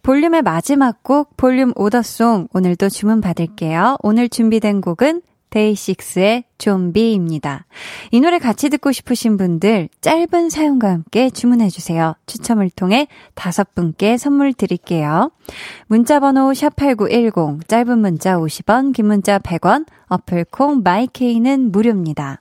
[0.03, 3.99] 볼륨의 마지막 곡 볼륨 order song 오늘도 주문 받을게요.
[4.03, 7.67] 오늘 준비된 곡은 데이식스의 좀비입니다.
[8.11, 12.17] 이 노래 같이 듣고 싶으신 분들 짧은 사용과 함께 주문해 주세요.
[12.27, 15.31] 추첨을 통해 다섯 분께 선물 드릴게요.
[15.87, 22.41] 문자 번호 샵8910, 짧은 문자 50원, 긴 문자 100원, 어플 콩 마이케이는 무료입니다.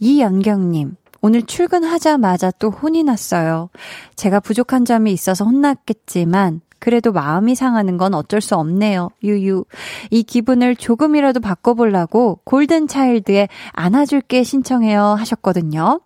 [0.00, 3.68] 이연경님, 오늘 출근하자마자 또 혼이 났어요.
[4.16, 9.10] 제가 부족한 점이 있어서 혼났겠지만 그래도 마음이 상하는 건 어쩔 수 없네요.
[9.22, 9.66] 유유.
[10.10, 16.00] 이 기분을 조금이라도 바꿔보려고 골든차일드의 안아줄게 신청해요 하셨거든요.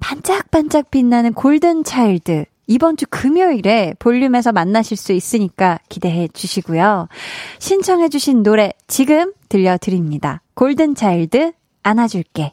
[0.00, 2.46] 반짝반짝 빛나는 골든차일드.
[2.66, 7.08] 이번 주 금요일에 볼륨에서 만나실 수 있으니까 기대해 주시고요.
[7.60, 10.42] 신청해 주신 노래 지금 들려드립니다.
[10.54, 11.52] 골든차일드
[11.84, 12.52] 안아줄게.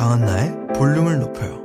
[0.00, 1.60] 강한나의 볼륨을 높여요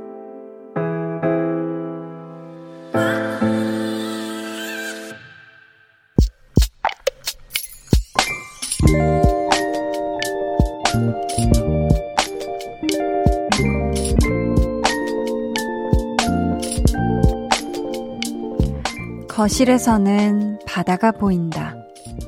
[19.28, 21.74] 거실에서는 바다가 보인다.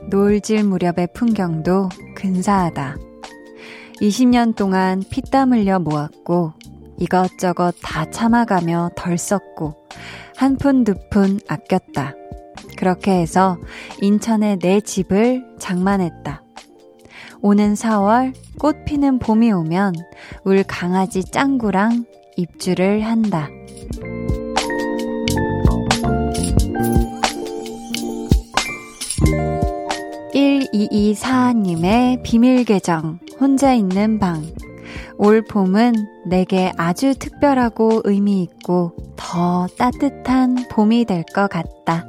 [0.09, 3.08] 노을질 무렵의 풍경도 근사하다.
[4.01, 6.53] 20년 동안 피땀 흘려 모았고
[6.99, 9.75] 이것저것 다 참아가며 덜 썼고
[10.37, 12.15] 한 푼 두 푼 아꼈다.
[12.77, 13.59] 그렇게 해서
[14.01, 16.43] 인천에 내 집을 장만했다.
[17.41, 19.95] 오는 4월 꽃 피는 봄이 오면
[20.45, 22.05] 울 강아지 짱구랑
[22.37, 23.49] 입주를 한다.
[30.35, 34.43] 1224님의 비밀 계정, 혼자 있는 방.
[35.17, 35.95] 올 봄은
[36.27, 42.05] 내게 아주 특별하고 의미 있고 더 따뜻한 봄이 될 것 같다.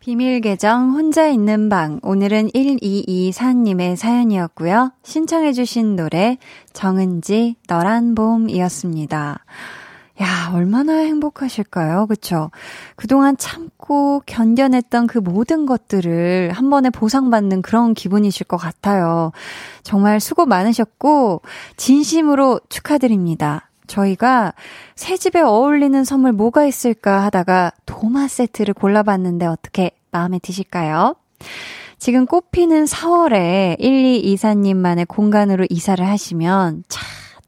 [0.00, 4.92] 비밀 계정 혼자 있는 방 오늘은 1224님의 사연이었고요.
[5.02, 6.38] 신청해 주신 노래
[6.72, 9.44] 정은지 너란 봄이었습니다.
[10.22, 12.06] 야, 얼마나 행복하실까요?
[12.06, 12.50] 그쵸?
[12.94, 19.32] 그동안 참고 견뎌냈던 그 모든 것들을 한 번에 보상받는 그런 기분이실 것 같아요.
[19.82, 21.42] 정말 수고 많으셨고,
[21.76, 23.68] 진심으로 축하드립니다.
[23.86, 24.54] 저희가
[24.94, 31.14] 새 집에 어울리는 선물 뭐가 있을까 하다가 도마 세트를 골라봤는데 어떻게 마음에 드실까요?
[31.98, 37.00] 지금 꽃피는 4월에 1224님만의 공간으로 이사를 하시면 차,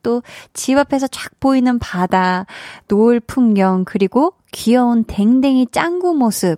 [0.08, 0.22] 또
[0.54, 2.46] 집 앞에서 쫙 보이는 바다,
[2.88, 6.56] 노을 풍경, 그리고 귀여운 댕댕이 짱구 모습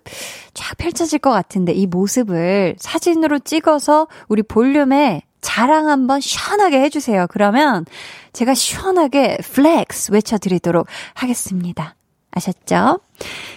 [0.54, 7.26] 쫙 펼쳐질 것 같은데 이 모습을 사진으로 찍어서 우리 볼륨에 자랑 한번 시원하게 해주세요.
[7.30, 7.84] 그러면
[8.32, 11.96] 제가 시원하게 flex 외쳐드리도록 하겠습니다.
[12.32, 13.00] 아셨죠?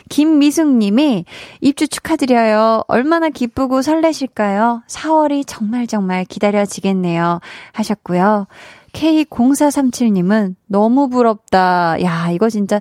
[0.09, 1.25] 김미숙 님이
[1.61, 2.83] 입주 축하드려요.
[2.87, 4.81] 얼마나 기쁘고 설레실까요?
[4.87, 7.39] 4월이 정말 정말 기다려지겠네요.
[7.73, 8.47] 하셨고요.
[8.93, 12.01] K0437님은 너무 부럽다.
[12.03, 12.79] 야, 이거 진짜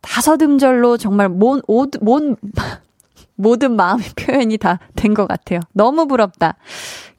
[0.00, 2.36] 다섯 음절로 정말 뭔, 옷, 뭔,
[3.36, 5.60] 모든 마음의 표현이 다 된 것 같아요.
[5.72, 6.56] 너무 부럽다.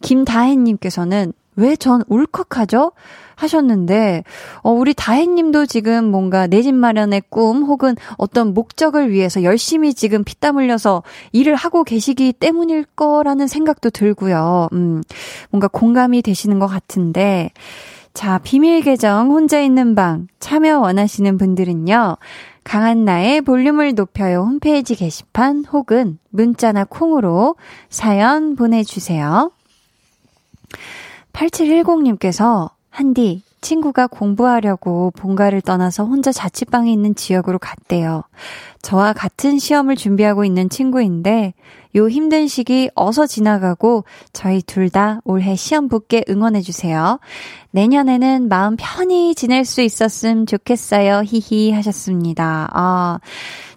[0.02, 2.92] 김다혜님께서는 왜 전 울컥하죠?
[3.36, 4.24] 하셨는데,
[4.62, 10.24] 어, 우리 다혜님도 지금 뭔가 내 집 마련의 꿈 혹은 어떤 목적을 위해서 열심히 지금
[10.24, 11.04] 피땀 흘려서
[11.34, 14.70] 일을 하고 계시기 때문일 거라는 생각도 들고요.
[14.74, 15.02] 음,
[15.50, 17.52] 뭔가 공감이 되시는 것 같은데,
[18.16, 22.16] 자, 비밀 계정 혼자 있는 방 참여 원하시는 분들은요.
[22.64, 27.58] 강한나의 볼륨을 높여요 홈페이지 게시판 혹은 문자나 콩으로
[27.90, 29.52] 사연 보내주세요.
[31.34, 38.24] 8710님께서 한디 친구가 공부하려고 본가를 떠나서 혼자 자취방에 있는 지역으로 갔대요.
[38.82, 41.54] 저와 같은 시험을 준비하고 있는 친구인데
[41.96, 47.20] 요 힘든 시기 어서 지나가고 저희 둘 다 올해 시험 붙게 응원해주세요.
[47.72, 51.24] 내년에는 마음 편히 지낼 수 있었음 좋겠어요.
[51.26, 52.70] 히히 하셨습니다.
[52.72, 53.20] 아,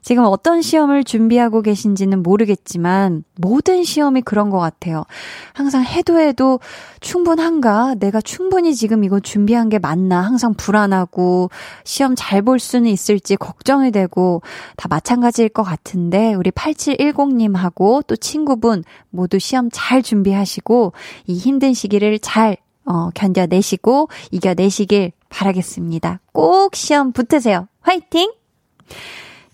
[0.03, 5.05] 지금 어떤 시험을 준비하고 계신지는 모르겠지만 모든 시험이 그런 것 같아요.
[5.53, 6.61] 항상 해도 해도
[7.01, 7.95] 충분한가?
[7.99, 10.21] 내가 충분히 지금 이거 준비한 게 맞나?
[10.23, 11.51] 항상 불안하고
[11.85, 14.43] 시험 잘 볼 수는 있을지 걱정이 되고
[14.77, 20.93] 다 마찬가지일 것 같은데 우리 8710님하고 또 친구분 모두 시험 잘 준비하시고
[21.27, 26.21] 이 힘든 시기를 잘 어, 견뎌내시고 이겨내시길 바라겠습니다.
[26.33, 27.69] 꼭 시험 붙으세요.
[27.81, 28.33] 화이팅!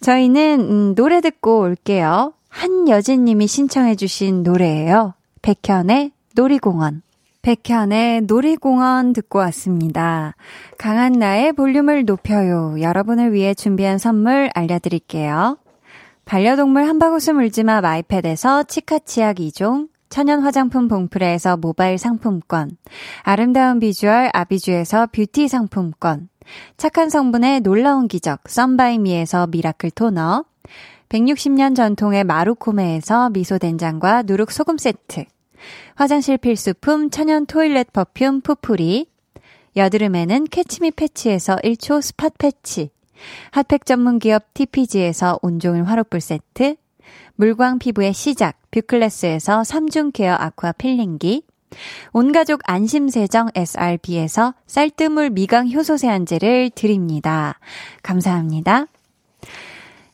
[0.05, 2.35] 저희는 음, 노래 듣고 올게요.
[2.51, 5.15] 한여진님이 신청해주신 노래예요.
[5.41, 7.01] 백현의 놀이공원.
[7.41, 10.35] 백현의 놀이공원 듣고 왔습니다.
[10.77, 12.77] 강한 나의 볼륨을 높여요.
[12.83, 15.57] 여러분을 위해 준비한 선물 알려드릴게요.
[16.27, 22.77] 반려동물 한바구스 물지마 마이패드에서 치카치약 2종, 천연 화장품 봉프레에서 모바일 상품권,
[23.23, 26.29] 아름다운 비주얼 아비주에서 뷰티 상품권,
[26.77, 30.45] 착한 성분의 놀라운 기적 썬바이미에서 미라클 토너,
[31.09, 35.25] 160년 전통의 마루코메에서 미소된장과 누룩소금 세트,
[35.95, 39.07] 화장실 필수품 천연 toilet perfume 푸푸리,
[39.77, 42.91] 여드름에는 캐치미 패치에서 1초 spot patch,
[43.53, 46.77] 핫팩 전문 기업 TPG에서 온종일 화롯불 세트,
[47.37, 51.45] 물광 피부의 시작 뷰클래스에서 3중 케어 아쿠아 필링기,
[52.13, 57.59] 온가족 안심세정 SRB에서 쌀뜨물 미강 효소 세안제를 드립니다.
[58.03, 58.87] 감사합니다.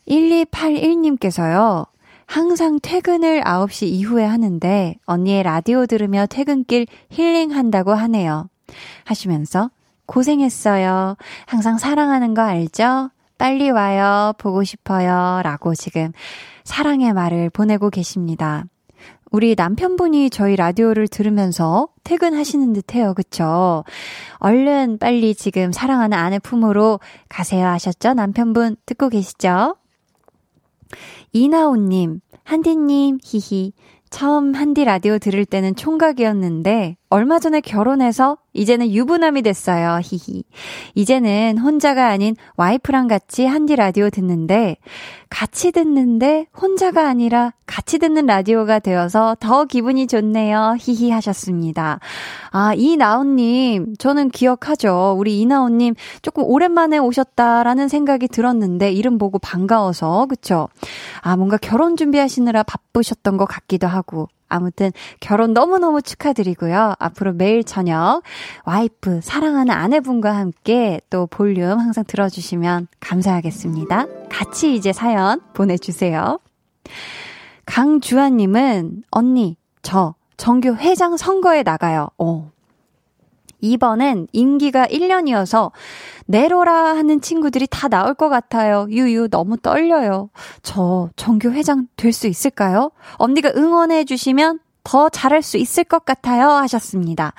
[0.07, 1.87] 1281님께서요.
[2.25, 8.47] 항상 퇴근을 9시 이후에 하는데 언니의 라디오 들으며 퇴근길 힐링한다고 하네요.
[9.03, 9.69] 하시면서
[10.05, 11.17] 고생했어요.
[11.45, 13.09] 항상 사랑하는 거 알죠?
[13.37, 14.33] 빨리 와요.
[14.37, 15.41] 보고 싶어요.
[15.43, 16.11] 라고 지금
[16.63, 18.65] 사랑의 말을 보내고 계십니다.
[19.31, 23.13] 우리 남편분이 저희 라디오를 들으면서 퇴근하시는 듯 해요.
[23.15, 23.85] 그쵸?
[24.39, 28.13] 얼른 빨리 지금 사랑하는 아내 품으로 가세요 하셨죠?
[28.13, 29.77] 남편분 듣고 계시죠?
[31.31, 33.71] 이나오님, 한디님, 히히.
[34.09, 39.99] 처음 한디 라디오 들을 때는 총각이었는데, 얼마 전에 결혼해서 이제는 유부남이 됐어요.
[40.01, 40.45] 히히.
[40.95, 44.77] 이제는 혼자가 아닌 와이프랑 같이 한디 라디오 듣는데,
[45.29, 50.77] 같이 듣는데 혼자가 아니라 같이 듣는 라디오가 되어서 더 기분이 좋네요.
[50.79, 51.99] 히히 하셨습니다.
[52.51, 55.13] 아, 이나온 님, 저는 기억하죠.
[55.17, 60.69] 우리 이나온 님 조금 오랜만에 오셨다라는 생각이 들었는데, 이름 보고 반가워서, 그쵸?
[61.19, 66.93] 아, 뭔가 결혼 준비하시느라 바쁘셨던 것 같기도 하고, 아무튼 결혼 너무너무 축하드리고요.
[66.99, 68.21] 앞으로 매일 저녁
[68.65, 74.05] 와이프, 사랑하는 아내분과 함께 또 볼륨 항상 들어주시면 감사하겠습니다.
[74.29, 76.39] 같이 이제 사연 보내주세요.
[77.65, 82.09] 강주아님은 언니, 저 정교 회장 선거에 나가요.
[82.17, 82.51] 어,
[83.61, 85.71] 2번엔 임기가 1년이어서
[86.25, 88.87] 내로라 하는 친구들이 다 나올 것 같아요.
[88.89, 90.29] 유유 너무 떨려요.
[90.63, 92.91] 저 정교 회장 될 수 있을까요?
[93.13, 97.33] 언니가 응원해 주시면 더 잘할 수 있을 것 같아요 하셨습니다.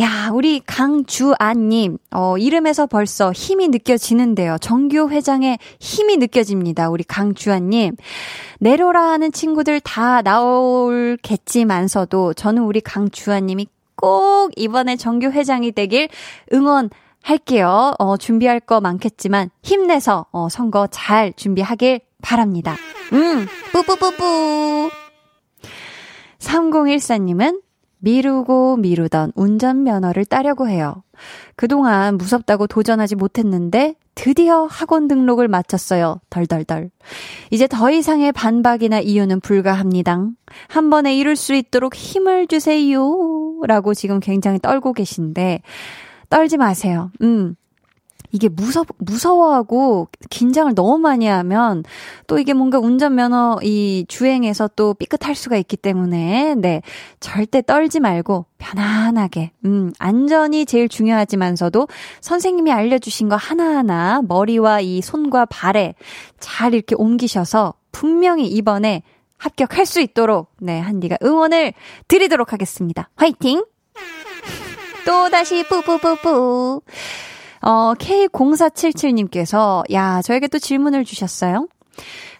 [0.00, 4.56] 야, 우리 강주아님, 어, 이름에서 벌써 힘이 느껴지는데요.
[4.60, 6.90] 정규 회장의 힘이 느껴집니다.
[6.90, 7.94] 우리 강주아님.
[8.58, 16.08] 내로라 하는 친구들 다 나올겠지만서도 저는 우리 강주아님이 꼭 이번에 정규 회장이 되길
[16.52, 16.90] 응원
[17.22, 17.94] 할게요.
[17.98, 22.76] 어, 준비할 거 많겠지만 힘내서 어, 선거 잘 준비하길 바랍니다.
[23.12, 24.90] 음, 뿌뿌뿌뿌.
[26.38, 27.62] 3014님은
[27.98, 31.02] 미루고 미루던 운전면허를 따려고 해요.
[31.56, 36.20] 그동안 무섭다고 도전하지 못했는데 드디어 학원 등록을 마쳤어요.
[36.28, 36.90] 덜덜덜.
[37.50, 40.28] 이제 더 이상의 반박이나 이유는 불가합니다.
[40.68, 43.43] 한 번에 이룰 수 있도록 힘을 주세요.
[43.66, 45.62] 라고 지금 굉장히 떨고 계신데
[46.28, 47.10] 떨지 마세요.
[47.22, 47.56] 음.
[48.34, 51.84] 이게 무서, 무서워하고 긴장을 너무 많이 하면
[52.26, 56.82] 또 이게 뭔가 운전면허 이 주행에서 또 삐끗할 수가 있기 때문에 네.
[57.20, 61.86] 절대 떨지 말고 편안하게, 음, 안전이 제일 중요하지만서도
[62.22, 65.94] 선생님이 알려주신 거 하나하나 머리와 이 손과 발에
[66.40, 69.04] 잘 이렇게 옮기셔서 분명히 이번에
[69.44, 71.74] 합격할 수 있도록 네, 한디가 응원을
[72.08, 73.10] 드리도록 하겠습니다.
[73.16, 73.64] 화이팅!
[75.04, 76.80] 또 다시 뿌뿌뿌뿌.
[77.60, 81.68] 어, K0477님께서, 야, 저에게 또 질문을 주셨어요.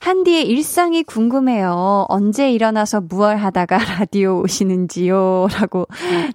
[0.00, 2.04] 한디의 일상이 궁금해요.
[2.08, 5.48] 언제 일어나서 무얼 하다가 라디오 오시는지요?
[5.52, 5.86] 라고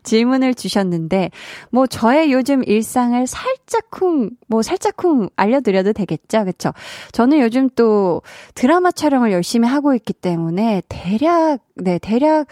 [0.03, 1.29] 질문을 주셨는데,
[1.69, 6.45] 뭐, 저의 요즘 일상을 살짝쿵, 뭐, 살짝쿵 알려드려도 되겠죠?
[6.45, 6.71] 그쵸?
[7.11, 8.23] 저는 요즘 또
[8.55, 12.47] 드라마 촬영을 열심히 하고 있기 때문에, 대략, 네, 대략,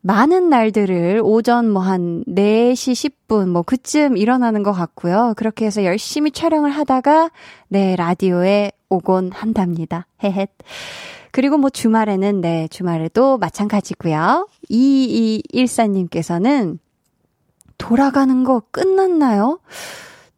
[0.00, 5.34] 많은 날들을 오전 뭐 한 4시 10분 뭐 그쯤 일어나는 것 같고요.
[5.36, 7.30] 그렇게 해서 열심히 촬영을 하다가
[7.68, 10.06] 네, 라디오에 오곤 한답니다.
[10.22, 10.50] 헤헷.
[11.30, 14.48] 그리고 뭐 주말에는 네, 주말에도 마찬가지고요.
[14.70, 16.78] 2214님께서는
[17.76, 19.60] 돌아가는 거 끝났나요?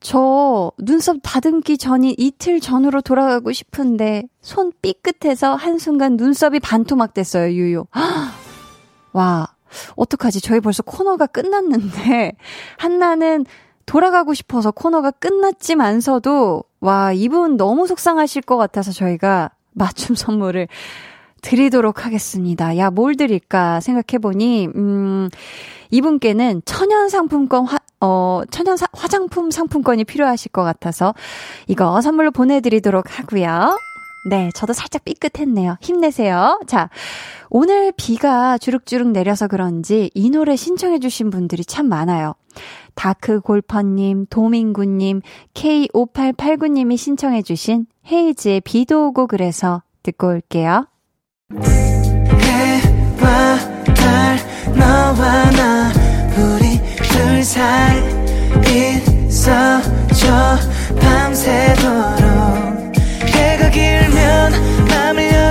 [0.00, 7.84] 저 눈썹 다듬기 전인 이틀 전으로 돌아가고 싶은데 손 삐끗해서 한순간 눈썹이 반토막 됐어요, 유유.
[9.12, 9.48] 와,
[9.96, 10.40] 어떡하지?
[10.40, 12.32] 저희 벌써 코너가 끝났는데
[12.78, 13.46] 한나는
[13.86, 20.68] 돌아가고 싶어서 코너가 끝났지만서도 와, 이분 너무 속상하실 것 같아서 저희가 맞춤 선물을
[21.42, 22.76] 드리도록 하겠습니다.
[22.76, 25.28] 야, 뭘 드릴까 생각해보니, 음,
[25.90, 31.14] 이분께는 천연 상품권 화, 어, 천연 사, 화장품 상품권이 필요하실 것 같아서
[31.66, 33.76] 이거 선물로 보내드리도록 하고요.
[34.26, 35.76] 네, 저도 살짝 삐끗했네요.
[35.80, 36.60] 힘내세요.
[36.66, 36.90] 자,
[37.48, 42.34] 오늘 비가 주룩주룩 내려서 그런지 이 노래 신청해주신 분들이 참 많아요.
[42.94, 45.22] 다크 골퍼님, 도민구님,
[45.54, 50.86] K5889님이 신청해주신 헤이즈의 비도 오고 그래서 듣고 올게요.
[51.62, 53.56] 해와
[53.94, 54.38] 달,
[54.76, 55.92] 너와 나,
[56.36, 57.98] 우리 둘 사이
[59.26, 59.88] 있어줘,
[61.00, 62.90] 밤새도록.
[63.26, 64.09] 해가 길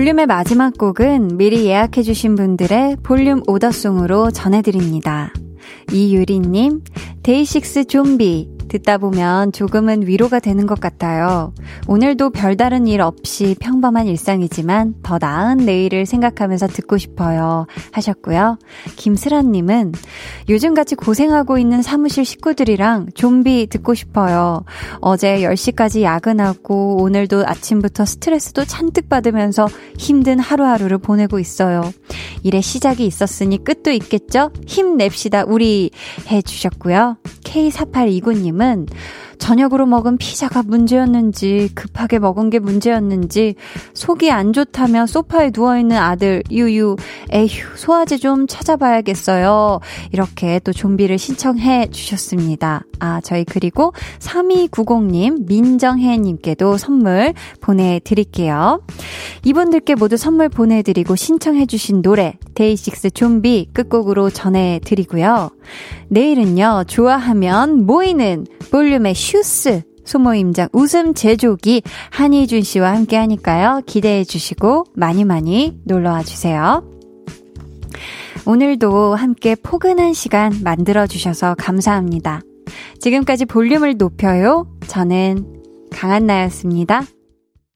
[0.00, 5.30] 볼륨의 마지막 곡은 미리 예약해주신 분들의 볼륨 order song으로 전해드립니다.
[5.92, 6.80] 이유리님,
[7.22, 11.52] 데이식스 좀비, 듣다 보면 조금은 위로가 되는 것 같아요.
[11.88, 17.66] 오늘도 별다른 일 없이 평범한 일상이지만 더 나은 내일을 생각하면서 듣고 싶어요.
[17.92, 18.58] 하셨고요.
[18.96, 19.92] 김슬아님은
[20.48, 24.64] 요즘 같이 고생하고 있는 사무실 식구들이랑 좀비 듣고 싶어요.
[25.00, 29.66] 어제 10시까지 야근하고 오늘도 아침부터 스트레스도 잔뜩 받으면서
[29.98, 31.92] 힘든 하루하루를 보내고 있어요.
[32.44, 34.52] 일의 시작이 있었으니 끝도 있겠죠?
[34.66, 35.90] 힘냅시다, 우리.
[36.30, 37.16] 해주셨고요.
[37.44, 38.86] K4829님 님은
[39.40, 43.56] 저녁으로 먹은 피자가 문제였는지 급하게 먹은 게 문제였는지
[43.94, 46.96] 속이 안 좋다며 소파에 누워있는 아들 유유
[47.32, 49.80] 에휴 소화제 좀 찾아봐야겠어요.
[50.12, 52.82] 이렇게 또 좀비를 신청해 주셨습니다.
[53.00, 58.82] 아 저희 그리고 3290님 민정혜님께도 선물 보내드릴게요.
[59.44, 65.50] 이분들께 모두 선물 보내드리고 신청해 주신 노래 DAY6 좀비 끝곡으로 전해드리고요.
[66.08, 73.82] 내일은요 좋아하면 모이는 볼륨의 슈스 소모임장 웃음 제조기 한희준 씨와 함께 하니까요.
[73.86, 76.82] 기대해 주시고 많이 많이 놀러 와 주세요.
[78.44, 82.40] 오늘도 함께 포근한 시간 만들어 주셔서 감사합니다.
[82.98, 84.66] 지금까지 볼륨을 높여요.
[84.88, 85.46] 저는
[85.92, 87.04] 강한나였습니다.